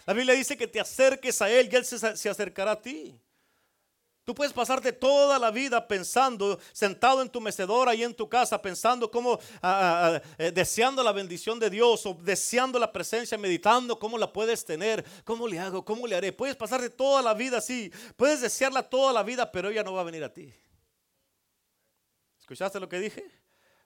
[0.07, 3.19] La Biblia dice que te acerques a Él y Él se, acercará a ti.
[4.25, 8.61] Tú puedes pasarte toda la vida pensando, sentado en tu mecedora y en tu casa,
[8.61, 13.37] pensando cómo, ah, ah, ah, eh, deseando la bendición de Dios o deseando la presencia,
[13.37, 16.33] meditando cómo la puedes tener, cómo le hago, cómo le haré.
[16.33, 20.01] Puedes pasarte toda la vida así, puedes desearla toda la vida, pero ella no va
[20.01, 20.51] a venir a ti.
[22.41, 23.25] ¿Escuchaste lo que dije?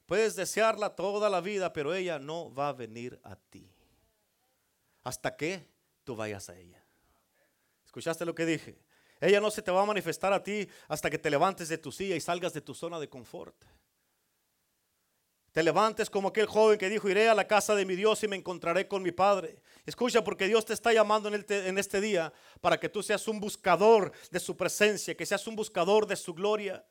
[0.07, 3.78] Puedes desearla toda la vida, pero ella no va a venir a ti
[5.09, 5.67] hasta que
[6.05, 6.85] tú vayas a ella.
[7.87, 8.79] ¿Escuchaste lo que dije?
[9.21, 11.91] Ella no se te va a manifestar a ti hasta que te levantes de tu
[11.91, 13.57] silla y salgas de tu zona de confort.
[15.51, 18.29] Te levantes como aquel joven que dijo, iré a la casa de mi Dios y
[18.29, 19.63] me encontraré con mi Padre.
[19.87, 24.13] Escucha, porque Dios te está llamando en, este día para que tú seas un buscador
[24.31, 26.85] de su presencia, que seas un buscador de su gloria.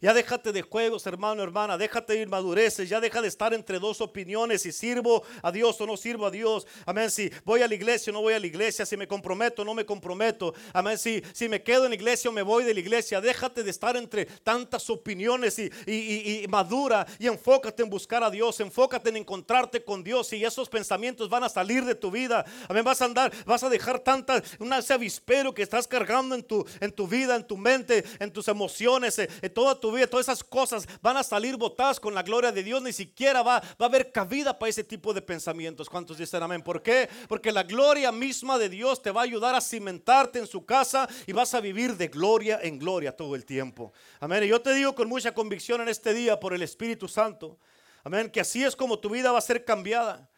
[0.00, 1.76] Ya déjate de juegos, hermano, hermana.
[1.76, 2.88] Déjate de inmadureces.
[2.88, 4.62] Ya deja de estar entre dos opiniones.
[4.62, 6.68] Si sirvo a Dios o no sirvo a Dios.
[6.86, 7.10] Amén.
[7.10, 8.86] Si voy a la iglesia o no voy a la iglesia.
[8.86, 10.54] Si me comprometo o no me comprometo.
[10.72, 10.96] Amén.
[10.98, 13.20] Si, si me quedo en la iglesia o me voy de la iglesia.
[13.20, 17.04] Déjate de estar entre tantas opiniones y, y, madura.
[17.18, 18.60] Y enfócate en buscar a Dios.
[18.60, 20.32] Enfócate en encontrarte con Dios.
[20.32, 22.44] Y esos pensamientos van a salir de tu vida.
[22.68, 22.84] Amén.
[22.84, 26.64] Vas a andar, vas a dejar tanta, una, ese avispero que estás cargando en tu,
[26.78, 30.26] en tu vida, en tu mente, en tus emociones, en, en toda tu vida, todas
[30.26, 33.86] esas cosas van a salir botadas con la gloria de Dios, ni siquiera va, va
[33.86, 35.88] a haber cabida para ese tipo de pensamientos.
[35.88, 36.62] ¿Cuántos dicen amén?
[36.62, 37.08] ¿Por qué?
[37.28, 41.08] Porque la gloria misma de Dios te va a ayudar a cimentarte en su casa
[41.26, 43.92] y vas a vivir de gloria en gloria todo el tiempo.
[44.20, 44.44] Amén.
[44.44, 47.58] Y yo te digo con mucha convicción en este día por el Espíritu Santo.
[48.04, 48.30] Amén.
[48.30, 50.28] Que así es como tu vida va a ser cambiada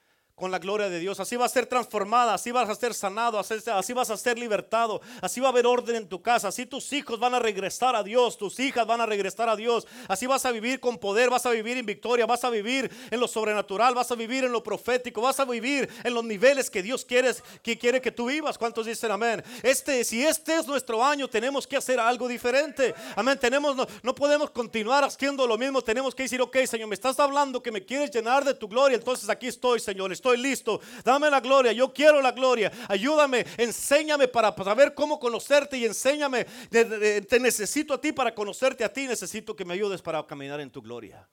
[0.40, 1.20] con la gloria de Dios.
[1.20, 5.02] Así va a ser transformada, así vas a ser sanado, así vas a ser libertado,
[5.20, 8.02] así va a haber orden en tu casa, así tus hijos van a regresar a
[8.02, 11.44] Dios, tus hijas van a regresar a Dios, así vas a vivir con poder, vas
[11.44, 14.62] a vivir en victoria, vas a vivir en lo sobrenatural, vas a vivir en lo
[14.62, 18.56] profético, vas a vivir en los niveles que Dios quiere que, quiere que tú vivas.
[18.56, 19.44] ¿Cuántos dicen amén?
[19.62, 22.94] Este, si este es nuestro año, tenemos que hacer algo diferente.
[23.14, 26.94] Amén, tenemos, no, no podemos continuar haciendo lo mismo, tenemos que decir, ok, Señor, me
[26.94, 30.80] estás hablando que me quieres llenar de tu gloria, entonces aquí estoy, Señor, estoy listo.
[31.04, 32.70] Dame la gloria, yo quiero la gloria.
[32.88, 36.44] Ayúdame, enséñame para saber cómo conocerte y enséñame.
[36.70, 39.06] Te necesito a ti para conocerte a ti.
[39.06, 41.28] Necesito que me ayudes para caminar en tu gloria.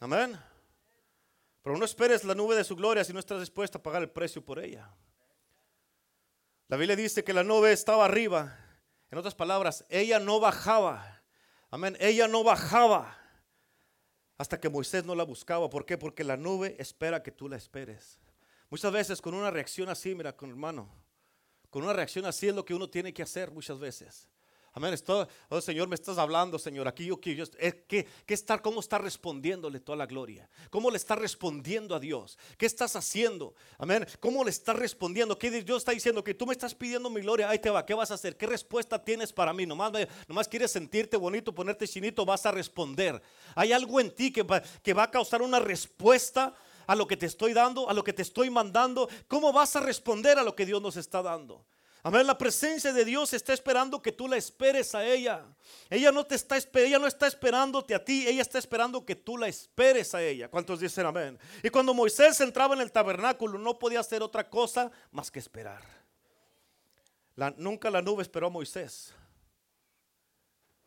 [0.00, 0.38] Amén.
[1.62, 4.10] Pero no esperes la nube de su gloria si no estás dispuesto a pagar el
[4.10, 4.90] precio por ella.
[6.68, 8.58] La Biblia dice que la nube estaba arriba.
[9.10, 11.22] En otras palabras, ella no bajaba.
[11.70, 11.96] Amén.
[12.00, 13.23] Ella no bajaba
[14.38, 15.70] hasta que Moisés no la buscaba.
[15.70, 15.96] ¿Por qué?
[15.98, 18.18] Porque la nube espera que tú la esperes.
[18.70, 20.88] Muchas veces con una reacción así, mira, con hermano,
[21.70, 24.28] con una reacción así es lo que uno tiene que hacer muchas veces.
[24.76, 24.92] Amén.
[24.92, 26.88] Esto, oh Señor, me estás hablando, Señor.
[26.88, 27.44] Aquí yo, quiero
[27.86, 30.50] ¿qué, qué ¿Cómo está respondiéndole toda la gloria?
[30.68, 32.36] ¿Cómo le está respondiendo a Dios?
[32.58, 33.54] ¿Qué estás haciendo?
[33.78, 34.04] Amén.
[34.18, 35.38] ¿Cómo le está respondiendo?
[35.38, 36.24] ¿Qué Dios está diciendo?
[36.24, 37.48] Que tú me estás pidiendo mi gloria.
[37.48, 37.86] Ahí te va.
[37.86, 38.36] ¿Qué vas a hacer?
[38.36, 39.64] ¿Qué respuesta tienes para mí?
[39.64, 39.92] Nomás,
[40.26, 43.22] nomás quieres sentirte bonito, ponerte chinito, vas a responder.
[43.54, 46.52] Hay algo en ti que va, que va a causar una respuesta
[46.88, 49.08] a lo que te estoy dando, a lo que te estoy mandando.
[49.28, 51.64] ¿Cómo vas a responder a lo que Dios nos está dando?
[52.06, 55.42] Amén, la presencia de Dios está esperando que tú la esperes a ella.
[55.88, 59.38] Ella no te está ella no está esperándote a ti, ella está esperando que tú
[59.38, 60.50] la esperes a ella.
[60.50, 61.38] ¿Cuántos dicen amén?
[61.62, 65.80] Y cuando Moisés entraba en el tabernáculo no podía hacer otra cosa más que esperar.
[67.56, 69.14] nunca la nube esperó a Moisés.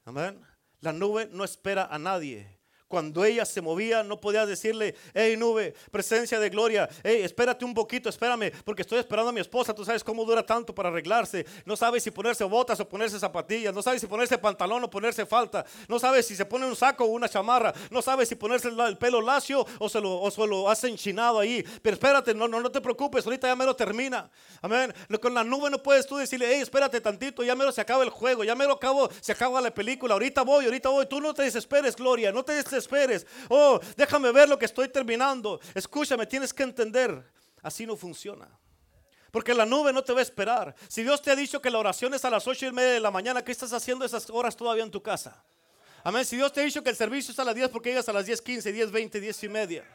[0.06, 0.40] Amén.
[0.82, 2.57] La nube no espera a nadie.
[2.88, 7.74] Cuando ella se movía, no podía decirle, hey nube, presencia de gloria, hey, espérate un
[7.74, 9.74] poquito, espérame, porque estoy esperando a mi esposa.
[9.74, 11.46] Tú sabes cómo dura tanto para arreglarse.
[11.66, 13.74] No sabes si ponerse botas o ponerse zapatillas.
[13.74, 15.66] No sabes si ponerse pantalón o ponerse falta.
[15.90, 17.74] No sabes si se pone un saco o una chamarra.
[17.92, 21.40] No sabes si ponerse el pelo lacio o se lo, o se lo hace enchinado
[21.40, 21.66] ahí.
[21.82, 24.30] Pero espérate, no, no, no te preocupes, ahorita ya me lo termina.
[24.62, 24.94] Amén.
[25.22, 28.04] Con la nube no puedes tú decirle, hey, espérate tantito, ya me lo se acaba
[28.04, 30.14] el juego, ya me lo acabo, se acaba la película.
[30.14, 31.06] Ahorita voy, ahorita voy.
[31.06, 33.26] Tú no te desesperes, Gloria, no te desesperes esperes.
[33.50, 35.60] Oh, déjame ver lo que estoy terminando.
[35.74, 37.24] Escúchame, tienes que entender.
[37.62, 38.48] Así no funciona.
[39.32, 40.74] Porque la nube no te va a esperar.
[40.88, 43.00] Si Dios te ha dicho que la oración es a las ocho y media de
[43.00, 45.44] la mañana, ¿qué estás haciendo esas horas todavía en tu casa?
[46.04, 46.26] Amén.
[46.26, 48.14] Si Dios te ha dicho que el servicio es a las 10, porque llegas a
[48.14, 49.86] las 10, 15, 10, 20, 10 y media?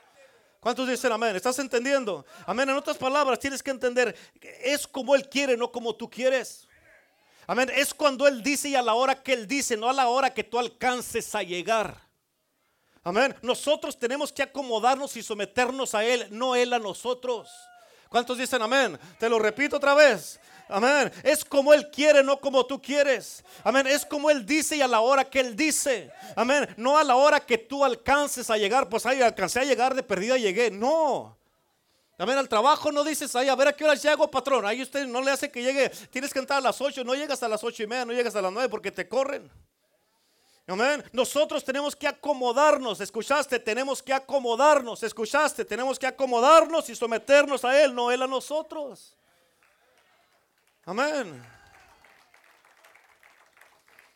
[0.61, 1.35] ¿Cuántos dicen amén?
[1.35, 2.25] ¿Estás entendiendo?
[2.47, 2.69] Amén.
[2.69, 4.15] En otras palabras, tienes que entender,
[4.63, 6.69] es como Él quiere, no como tú quieres.
[7.49, 7.69] Amén.
[7.75, 10.33] Es cuando Él dice y a la hora que Él dice, no a la hora
[10.33, 12.01] que tú alcances a llegar.
[13.05, 13.35] Amén.
[13.43, 17.51] Nosotros tenemos que acomodarnos y someternos a Él, no Él a nosotros.
[18.09, 18.99] ¿Cuántos dicen amén?
[19.19, 20.39] Te lo repito otra vez.
[20.69, 21.11] Amén.
[21.23, 23.43] Es como Él quiere, no como tú quieres.
[23.65, 23.87] Amén.
[23.87, 26.13] Es como Él dice y a la hora que Él dice.
[26.37, 26.69] Amén.
[26.77, 28.89] No a la hora que tú alcances a llegar.
[28.89, 30.71] Pues ahí alcancé a llegar de perdida, llegué.
[30.71, 31.37] No.
[32.19, 32.39] Amén.
[32.39, 34.65] Al trabajo no dices ahí, a ver a qué hora llego, patrón.
[34.65, 35.89] Ahí usted no le hace que llegue.
[36.11, 37.03] Tienes que entrar a las 8.
[37.05, 39.51] No llegas a las ocho y media, no llegas a las 9 porque te corren.
[40.67, 41.03] Amén.
[41.13, 47.83] Nosotros tenemos que acomodarnos, escuchaste, tenemos que acomodarnos, escuchaste, tenemos que acomodarnos y someternos a
[47.83, 49.17] Él, no Él a nosotros.
[50.85, 51.43] Amén.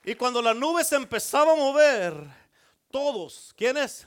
[0.04, 2.14] Y cuando la nube se empezaba a mover,
[2.92, 4.06] todos, ¿quiénes?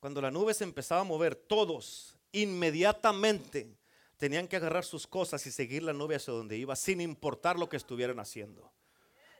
[0.00, 3.74] Cuando la nube se empezaba a mover, todos inmediatamente
[4.18, 7.70] tenían que agarrar sus cosas y seguir la nube hacia donde iba, sin importar lo
[7.70, 8.70] que estuvieran haciendo.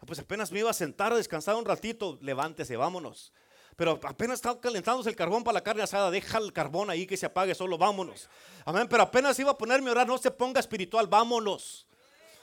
[0.07, 3.33] Pues apenas me iba a sentar a descansar un ratito, levántese, vámonos.
[3.77, 7.17] Pero apenas estaba calentándose el carbón para la carne asada, deja el carbón ahí que
[7.17, 8.29] se apague, solo vámonos.
[8.65, 8.87] Amén.
[8.89, 11.87] Pero apenas iba a ponerme a orar, no se ponga espiritual, vámonos.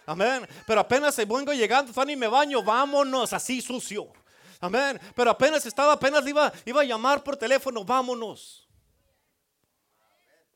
[0.06, 0.48] Amén.
[0.66, 4.12] Pero apenas se vengo llegando, Fanny, me baño, vámonos, así sucio.
[4.60, 5.00] Amén.
[5.16, 8.68] Pero apenas estaba, apenas iba, iba a llamar por teléfono, vámonos.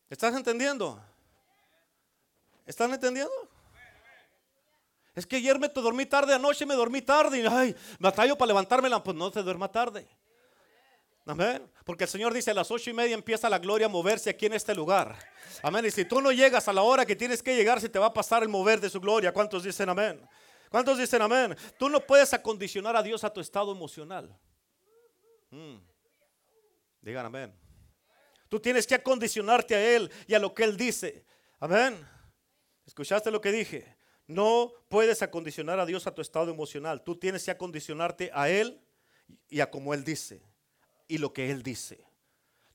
[0.10, 1.00] ¿Estás entendiendo?
[2.66, 3.51] ¿Están entendiendo?
[5.14, 8.90] Es que ayer me dormí tarde, anoche me dormí tarde y ay, batallo para levantarme,
[9.02, 10.08] pues no se duerma tarde.
[11.26, 11.70] Amén.
[11.86, 14.46] Porque el Señor dice a las ocho y media empieza la gloria a moverse aquí
[14.46, 15.18] en este lugar.
[15.62, 15.86] Amén.
[15.86, 18.08] Y si tú no llegas a la hora que tienes que llegar, se te va
[18.08, 19.32] a pasar el mover de su gloria.
[19.32, 20.28] ¿Cuántos dicen amén?
[20.70, 21.56] ¿Cuántos dicen amén?
[21.78, 24.36] Tú no puedes acondicionar a Dios a tu estado emocional.
[25.52, 25.76] Mm.
[27.02, 27.54] Digan amén.
[28.48, 31.26] Tú tienes que acondicionarte a Él y a lo que Él dice.
[31.60, 32.06] Amén.
[32.86, 34.01] ¿Escuchaste lo que dije?
[34.32, 37.04] No puedes acondicionar a Dios a tu estado emocional.
[37.04, 38.80] Tú tienes que acondicionarte a Él
[39.50, 40.42] y a como Él dice
[41.08, 42.06] y lo que Él dice.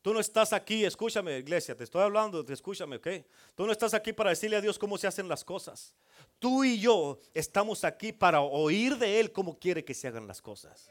[0.02, 3.08] Tú no estás aquí, escúchame iglesia, te estoy hablando, escúchame, ¿ok?
[3.56, 5.94] Tú no estás aquí para decirle a Dios cómo se hacen las cosas.
[6.38, 10.40] Tú y yo estamos aquí para oír de Él cómo quiere que se hagan las
[10.40, 10.90] cosas.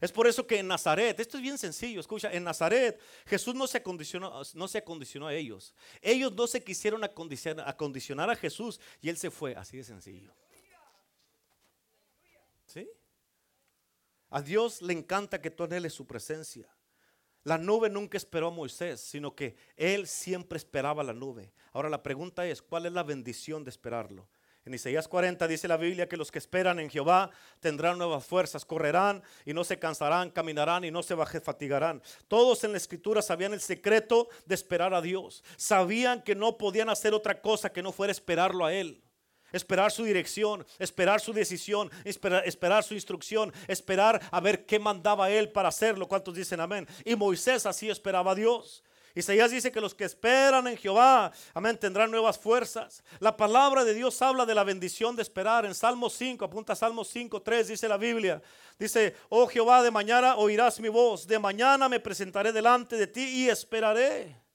[0.00, 3.66] Es por eso que en Nazaret, esto es bien sencillo, escucha, en Nazaret Jesús no
[3.66, 5.74] se acondicionó, no se a ellos.
[6.02, 10.34] Ellos no se quisieron acondicionar, acondicionar a Jesús y Él se fue, así de sencillo.
[12.66, 12.88] ¿Sí?
[14.30, 16.68] A Dios le encanta que tú anheles su presencia.
[17.44, 21.54] La nube nunca esperó a Moisés, sino que Él siempre esperaba la nube.
[21.72, 24.28] Ahora la pregunta es, ¿cuál es la bendición de esperarlo?
[24.68, 28.66] En Isaías 40 dice la Biblia que los que esperan en Jehová tendrán nuevas fuerzas,
[28.66, 32.02] correrán y no se cansarán, caminarán y no se fatigarán.
[32.28, 35.42] Todos en la escritura sabían el secreto de esperar a Dios.
[35.56, 39.02] Sabían que no podían hacer otra cosa que no fuera esperarlo a Él.
[39.52, 45.30] Esperar su dirección, esperar su decisión, esperar, esperar, su instrucción, esperar a ver qué mandaba
[45.30, 46.06] él para hacerlo.
[46.06, 46.86] ¿Cuántos dicen amén?
[47.06, 48.84] Y Moisés así esperaba a Dios.
[49.14, 53.02] Isaías dice que los que esperan en Jehová, amén, tendrán nuevas fuerzas.
[53.18, 55.64] La palabra de Dios habla de la bendición de esperar.
[55.64, 58.40] En Salmo 5, apunta Salmo 5, 3, dice la Biblia.
[58.78, 63.22] Dice, oh Jehová, de mañana oirás mi voz, de mañana me presentaré delante de ti
[63.22, 64.47] y esperaré.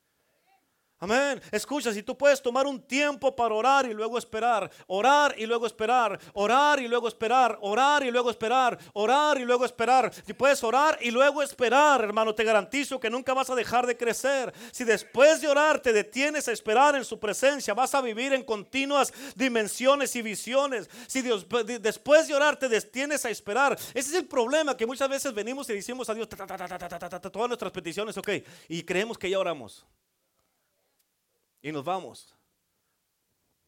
[1.03, 1.41] Amén.
[1.51, 5.67] Escucha, si tú puedes tomar un tiempo para orar y luego esperar, orar y luego
[5.67, 10.13] esperar, orar y luego esperar, orar y luego esperar, orar y luego esperar.
[10.25, 13.97] Si puedes orar y luego esperar, hermano, te garantizo que nunca vas a dejar de
[13.97, 14.53] crecer.
[14.71, 18.41] Si después de orar te detienes a esperar en su presencia, vas a vivir en
[18.41, 20.89] continuas dimensiones y visiones.
[21.07, 21.45] Si Dios,
[21.81, 25.69] después de orar te detienes a esperar, ese es el problema que muchas veces venimos
[25.69, 28.29] y decimos a Dios todas nuestras peticiones, ok,
[28.69, 29.85] y creemos que ya oramos
[31.63, 32.37] y nos vamos.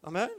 [0.03, 0.29] Amén.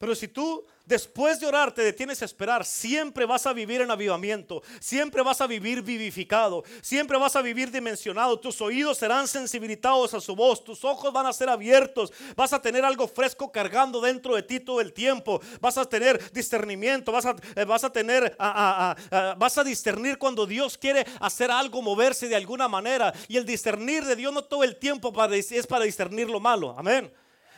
[0.00, 3.90] Pero si tú después de orar te detienes a esperar, siempre vas a vivir en
[3.90, 10.14] avivamiento, siempre vas a vivir vivificado, siempre vas a vivir dimensionado, tus oídos serán sensibilizados
[10.14, 14.00] a su voz, tus ojos van a ser abiertos, vas a tener algo fresco cargando
[14.00, 17.92] dentro de ti todo el tiempo, vas a tener discernimiento, vas a, eh, vas a
[17.92, 23.12] tener, vas a discernir cuando Dios quiere hacer algo, moverse de alguna manera.
[23.28, 27.12] Y el discernir de Dios no todo el tiempo es para discernir lo malo, amén.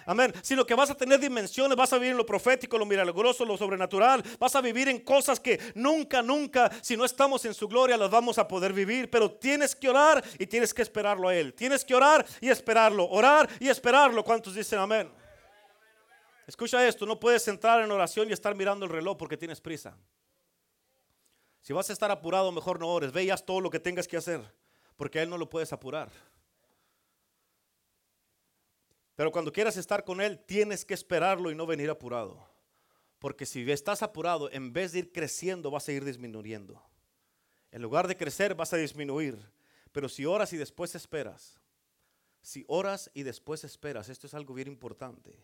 [0.06, 0.32] Amén.
[0.42, 3.56] Sino que vas a tener dimensiones, vas a vivir en lo profético, lo milagroso, lo
[3.56, 4.22] sobrenatural.
[4.38, 8.10] Vas a vivir en cosas que nunca, nunca, si no estamos en su gloria, las
[8.10, 9.10] vamos a poder vivir.
[9.10, 11.54] Pero tienes que orar y tienes que esperarlo a Él.
[11.54, 13.08] Tienes que orar y esperarlo.
[13.08, 14.24] Orar y esperarlo.
[14.24, 15.10] ¿Cuántos dicen amén?
[16.46, 19.96] Escucha esto, no puedes entrar en oración y estar mirando el reloj porque tienes prisa.
[21.62, 23.12] Si vas a estar apurado, mejor no ores.
[23.12, 24.40] Veas todo lo que tengas que hacer,
[24.96, 26.10] porque a Él no lo puedes apurar.
[29.22, 32.44] Pero cuando quieras estar con Él, tienes que esperarlo y no venir apurado.
[33.20, 36.82] Porque si estás apurado, en vez de ir creciendo, vas a ir disminuyendo.
[37.70, 39.38] En lugar de crecer, vas a disminuir.
[39.92, 41.60] Pero si oras y después esperas,
[42.40, 45.38] si oras y después esperas, esto es algo bien importante.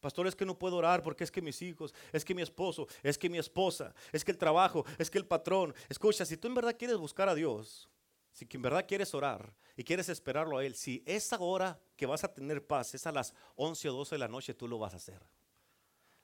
[0.00, 2.88] Pastor, es que no puedo orar porque es que mis hijos, es que mi esposo,
[3.02, 5.74] es que mi esposa, es que el trabajo, es que el patrón.
[5.88, 7.88] Escucha, si tú en verdad quieres buscar a Dios,
[8.34, 12.24] si en verdad quieres orar y quieres esperarlo a Él, si esa hora que vas
[12.24, 14.92] a tener paz es a las 11 o 12 de la noche, tú lo vas
[14.92, 15.22] a hacer.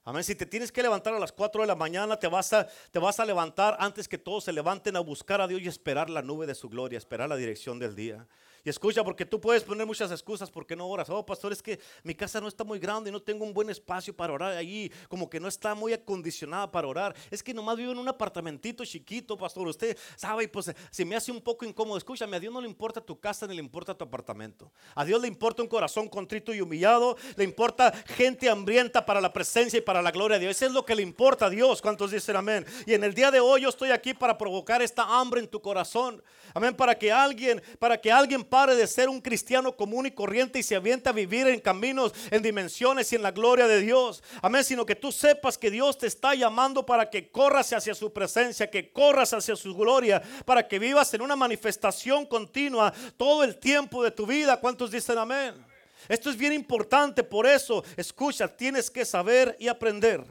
[0.06, 0.22] Amén.
[0.22, 2.98] Si te tienes que levantar a las 4 de la mañana, te vas, a, te
[2.98, 6.20] vas a levantar antes que todos se levanten a buscar a Dios y esperar la
[6.20, 8.26] nube de su gloria, esperar la dirección del día.
[8.66, 11.10] Y escucha, porque tú puedes poner muchas excusas porque no oras.
[11.10, 13.68] Oh, pastor, es que mi casa no está muy grande y no tengo un buen
[13.68, 14.90] espacio para orar allí.
[15.08, 17.14] Como que no está muy acondicionada para orar.
[17.30, 19.68] Es que nomás vivo en un apartamentito chiquito, pastor.
[19.68, 21.98] Usted sabe, pues se me hace un poco incómodo.
[21.98, 24.72] Escúchame, a Dios no le importa tu casa ni le importa tu apartamento.
[24.94, 27.18] A Dios le importa un corazón contrito y humillado.
[27.36, 30.56] Le importa gente hambrienta para la presencia y para la gloria de Dios.
[30.56, 31.82] Eso es lo que le importa a Dios.
[31.82, 32.64] ¿Cuántos dicen amén?
[32.86, 35.60] Y en el día de hoy yo estoy aquí para provocar esta hambre en tu
[35.60, 36.22] corazón.
[36.52, 36.74] Amén.
[36.74, 40.62] Para que alguien, para que alguien pare de ser un cristiano común y corriente y
[40.62, 44.22] se avienta a vivir en caminos, en dimensiones y en la gloria de Dios.
[44.40, 48.12] Amén, sino que tú sepas que Dios te está llamando para que corras hacia su
[48.12, 53.56] presencia, que corras hacia su gloria, para que vivas en una manifestación continua todo el
[53.56, 54.60] tiempo de tu vida.
[54.60, 55.73] ¿Cuántos dicen amén?
[56.08, 60.24] Esto es bien importante, por eso, escucha, tienes que saber y aprender.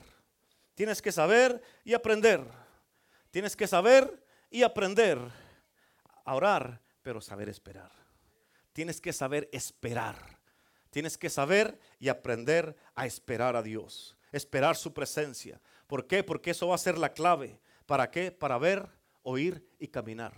[0.75, 2.43] Tienes que saber y aprender.
[3.31, 5.19] Tienes que saber y aprender
[6.25, 7.91] a orar, pero saber esperar.
[8.71, 10.39] Tienes que saber esperar.
[10.89, 14.15] Tienes que saber y aprender a esperar a Dios.
[14.31, 15.59] Esperar su presencia.
[15.87, 16.23] ¿Por qué?
[16.23, 17.59] Porque eso va a ser la clave.
[17.85, 18.31] ¿Para qué?
[18.31, 18.87] Para ver,
[19.23, 20.33] oír y caminar.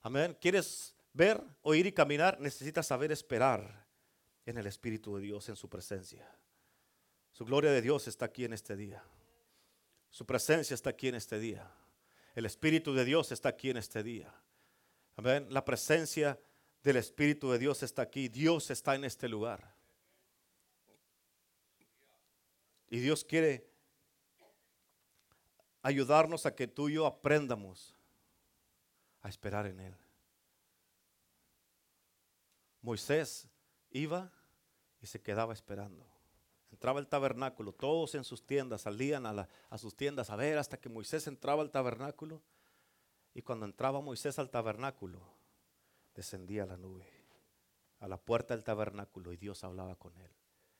[0.00, 0.36] Amén.
[0.40, 2.40] ¿Quieres ver, oír y caminar?
[2.40, 3.81] Necesitas saber esperar
[4.46, 6.28] en el Espíritu de Dios, en su presencia.
[7.32, 9.02] Su gloria de Dios está aquí en este día.
[10.10, 11.70] Su presencia está aquí en este día.
[12.34, 14.34] El Espíritu de Dios está aquí en este día.
[15.16, 16.38] La presencia
[16.82, 18.28] del Espíritu de Dios está aquí.
[18.28, 19.74] Dios está en este lugar.
[22.88, 23.66] Y Dios quiere
[25.82, 27.94] ayudarnos a que tú y yo aprendamos
[29.22, 29.96] a esperar en Él.
[32.82, 33.48] Moisés
[33.92, 34.32] iba
[35.00, 36.06] y se quedaba esperando.
[36.70, 40.78] Entraba al tabernáculo, todos en sus tiendas, salían a, a sus tiendas a ver hasta
[40.78, 42.42] que Moisés entraba al tabernáculo
[43.34, 45.20] y cuando entraba Moisés al tabernáculo,
[46.14, 47.08] descendía la nube
[48.00, 50.30] a la puerta del tabernáculo y Dios hablaba con él.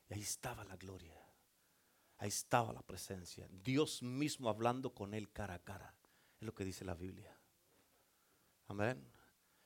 [0.08, 1.16] Y ahí estaba la gloria.
[2.18, 3.48] ahí estaba la presencia.
[3.50, 5.94] Dios mismo hablando con él cara a cara.
[6.40, 7.36] Es lo que dice la Biblia.
[8.66, 9.08] Amén.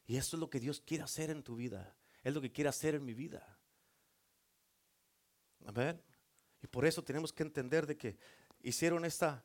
[0.07, 1.97] Y eso es lo que Dios quiere hacer en tu vida.
[2.27, 3.57] Es lo que quiere hacer en mi vida.
[5.65, 6.03] Amén.
[6.61, 8.19] Y por eso tenemos que entender de que
[8.65, 9.45] hicieron esta,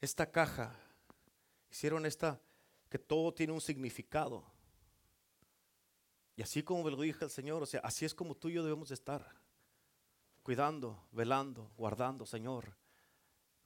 [0.00, 0.74] esta caja,
[1.70, 2.40] hicieron esta,
[2.88, 4.42] que todo tiene un significado.
[6.34, 8.64] Y así como lo dije el Señor, o sea, así es como tú y yo
[8.64, 9.30] debemos de estar.
[10.42, 12.74] Cuidando, velando, guardando, Señor.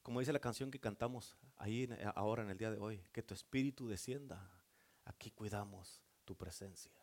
[0.03, 3.35] Como dice la canción que cantamos ahí ahora en el día de hoy, que tu
[3.35, 4.51] espíritu descienda.
[5.05, 6.98] Aquí cuidamos tu presencia.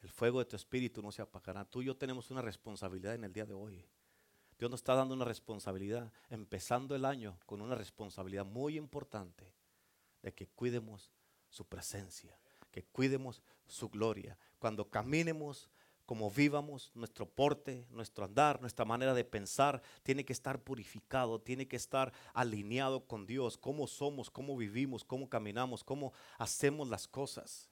[0.00, 1.64] El fuego de tu espíritu no se apagará.
[1.64, 3.84] Tú y yo tenemos una responsabilidad en el día de hoy.
[4.58, 9.54] Dios nos está dando una responsabilidad, empezando el año con una responsabilidad muy importante
[10.22, 11.12] de que cuidemos
[11.48, 12.38] su presencia,
[12.70, 14.36] que cuidemos su gloria.
[14.58, 15.70] Cuando caminemos,
[16.06, 21.68] como vivamos, nuestro porte, nuestro andar, nuestra manera de pensar, tiene que estar purificado, tiene
[21.68, 27.70] que estar alineado con Dios, cómo somos, cómo vivimos, cómo caminamos, cómo hacemos las cosas.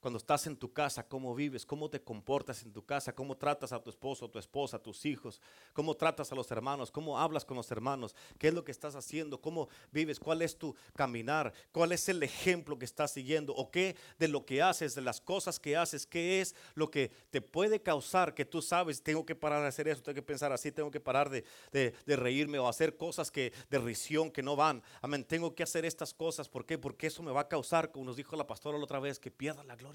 [0.00, 3.72] Cuando estás en tu casa, cómo vives, cómo te comportas en tu casa, cómo tratas
[3.72, 5.40] a tu esposo, a tu esposa, a tus hijos,
[5.72, 8.94] cómo tratas a los hermanos, cómo hablas con los hermanos, qué es lo que estás
[8.94, 13.72] haciendo, cómo vives, cuál es tu caminar, cuál es el ejemplo que estás siguiendo o
[13.72, 17.40] qué de lo que haces, de las cosas que haces, qué es lo que te
[17.40, 20.70] puede causar que tú sabes, tengo que parar de hacer eso, tengo que pensar así,
[20.70, 24.80] tengo que parar de, de reírme o hacer cosas que de risión que no van.
[25.02, 26.48] Amén, tengo que hacer estas cosas.
[26.48, 26.78] ¿Por qué?
[26.78, 29.32] Porque eso me va a causar, como nos dijo la pastora la otra vez, que
[29.32, 29.87] pierda la gloria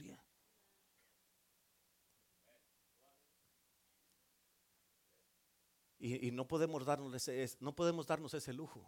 [6.04, 8.86] y, no, podemos darnos ese, no podemos darnos ese lujo.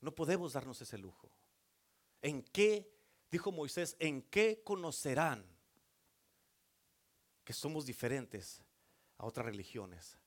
[0.00, 1.30] No podemos darnos ese lujo.
[2.22, 2.90] ¿En qué,
[3.30, 5.44] dijo Moisés, en qué conocerán
[7.44, 8.62] que somos diferentes
[9.18, 10.18] a otras religiones?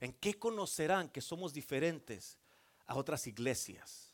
[0.00, 2.36] ¿En qué conocerán que somos diferentes
[2.86, 4.12] a otras iglesias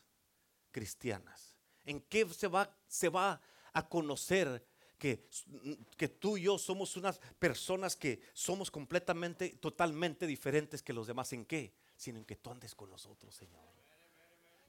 [0.69, 1.57] cristianas?
[1.83, 3.41] ¿En qué se va, se va
[3.73, 4.63] a conocer
[4.97, 5.27] que,
[5.95, 11.33] que tú y yo somos unas personas que somos completamente, totalmente diferentes que los demás.
[11.33, 11.73] ¿En qué?
[11.95, 13.61] Sino en que tú andes con nosotros, Señor.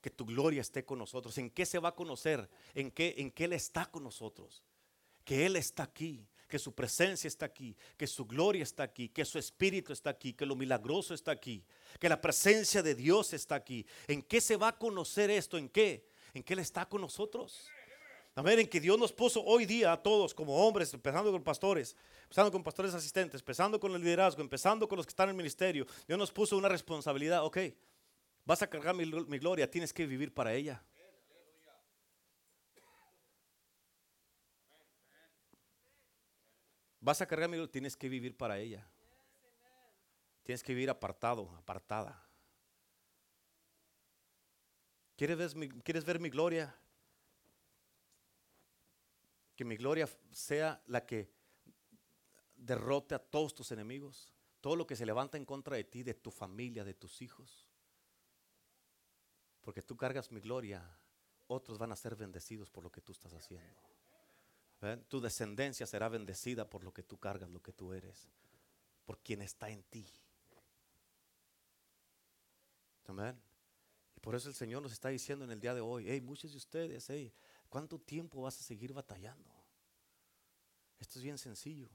[0.00, 1.36] Que tu gloria esté con nosotros.
[1.38, 2.48] ¿En qué se va a conocer?
[2.74, 4.62] ¿En qué, en qué Él está con nosotros?
[5.24, 9.24] Que Él está aquí que su presencia está aquí, que su gloria está aquí, que
[9.26, 11.62] su espíritu está aquí, que lo milagroso está aquí,
[12.00, 13.86] que la presencia de Dios está aquí.
[14.06, 15.58] ¿En qué se va a conocer esto?
[15.58, 16.08] ¿En qué?
[16.32, 17.68] En qué Él está con nosotros.
[18.38, 21.96] Amén, en que Dios nos puso hoy día a todos como hombres, empezando con pastores,
[22.22, 25.38] empezando con pastores asistentes, empezando con el liderazgo, empezando con los que están en el
[25.38, 25.84] ministerio.
[26.06, 27.58] Dios nos puso una responsabilidad, ok,
[28.44, 30.80] vas a cargar mi, mi gloria, tienes que vivir para ella.
[37.00, 38.88] Vas a cargar mi gloria, tienes que vivir para ella.
[40.44, 42.24] Tienes que vivir apartado, apartada.
[45.16, 46.72] ¿Quieres ver ¿Quieres ver mi gloria?
[49.58, 51.34] Que mi gloria sea la que
[52.54, 56.14] derrote a todos tus enemigos, todo lo que se levanta en contra de ti, de
[56.14, 57.66] tu familia, de tus hijos.
[59.60, 60.88] Porque tú cargas mi gloria,
[61.48, 63.82] otros van a ser bendecidos por lo que tú estás haciendo.
[65.08, 68.28] Tu descendencia será bendecida por lo que tú cargas, lo que tú eres,
[69.04, 70.06] por quien está en ti.
[73.06, 73.36] Amén.
[74.16, 76.52] Y por eso el Señor nos está diciendo en el día de hoy, hey, muchos
[76.52, 77.34] de ustedes, hey,
[77.68, 79.52] ¿Cuánto tiempo vas a seguir batallando?
[80.98, 81.88] Esto es bien sencillo.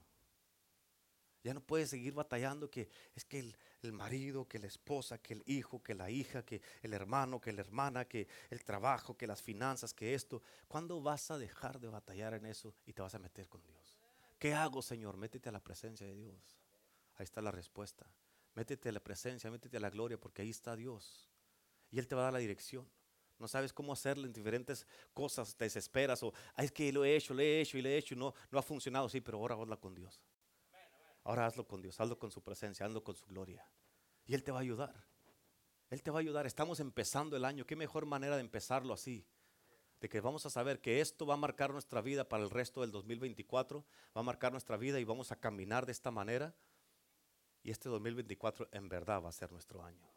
[1.44, 3.40] Ya no puedes seguir batallando que es que
[3.82, 7.52] el, marido, que la esposa, que el hijo, que la hija, que el hermano, que
[7.52, 10.42] la hermana, que el trabajo, que las finanzas, que esto.
[10.70, 13.98] ¿Cuándo vas a dejar de batallar en eso y te vas a meter con Dios?
[14.40, 15.18] ¿Qué hago, Señor?
[15.18, 16.58] Métete a la presencia de Dios.
[17.16, 18.08] Ahí está la respuesta.
[18.56, 21.30] Métete a la presencia, métete a la gloria, porque ahí está Dios.
[21.92, 22.88] Y Él te va a dar la dirección
[23.44, 27.34] no sabes cómo hacerlo en diferentes cosas, te desesperas o es que lo he hecho,
[27.34, 29.56] lo he hecho y lo he hecho y no, no ha funcionado, sí, pero ahora
[29.56, 30.22] hazlo con Dios.
[31.26, 33.66] Ahora hazlo con Dios, hazlo con su presencia, hazlo con su gloria.
[34.26, 34.96] Y Él te va a ayudar.
[35.90, 36.46] Él te va a ayudar.
[36.46, 37.66] Estamos empezando el año.
[37.66, 39.26] Qué mejor manera de empezarlo así.
[40.00, 42.80] De que vamos a saber que esto va a marcar nuestra vida para el resto
[42.80, 43.86] del 2024.
[44.16, 46.56] Va a marcar nuestra vida y vamos a caminar de esta manera.
[47.62, 50.14] Y este 2024 en verdad va a ser nuestro año.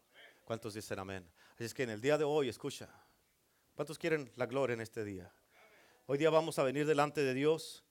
[0.47, 1.29] ¿Cuántos dicen amén?
[1.55, 2.89] Así es que en el día de hoy, escucha,
[3.77, 5.31] ¿Cuántos quieren la gloria en este día?
[6.07, 7.85] Hoy día vamos a venir delante de Dios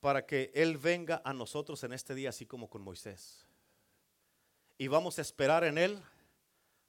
[0.00, 3.46] para que Él venga a nosotros en este día, así como con Moisés.
[4.78, 6.02] Y vamos a esperar en Él,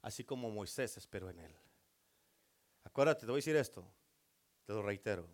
[0.00, 1.54] así como Moisés esperó en Él.
[2.84, 3.86] Acuérdate, te voy a decir esto,
[4.64, 5.28] te lo reitero.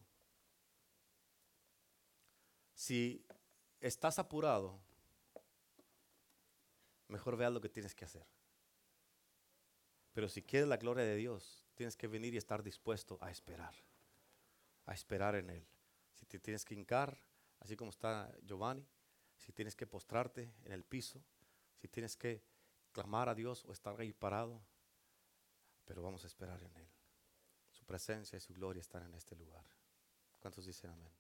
[2.75, 3.25] Si
[3.79, 4.81] estás apurado,
[7.07, 8.27] mejor vea lo que tienes que hacer.
[10.17, 13.75] Pero si quieres la gloria de Dios, tienes que venir y estar dispuesto a esperar,
[14.87, 15.69] a esperar en Él.
[16.15, 17.19] Si te tienes que hincar,
[17.61, 18.89] así como está Giovanni,
[19.37, 21.23] si tienes que postrarte en el piso,
[21.75, 22.43] si tienes que
[22.93, 24.63] clamar a Dios o estar ahí parado,
[25.85, 26.89] pero vamos a esperar en Él.
[27.71, 29.67] Su presencia y su gloria están en este lugar.
[30.39, 31.13] ¿Cuántos dicen amén?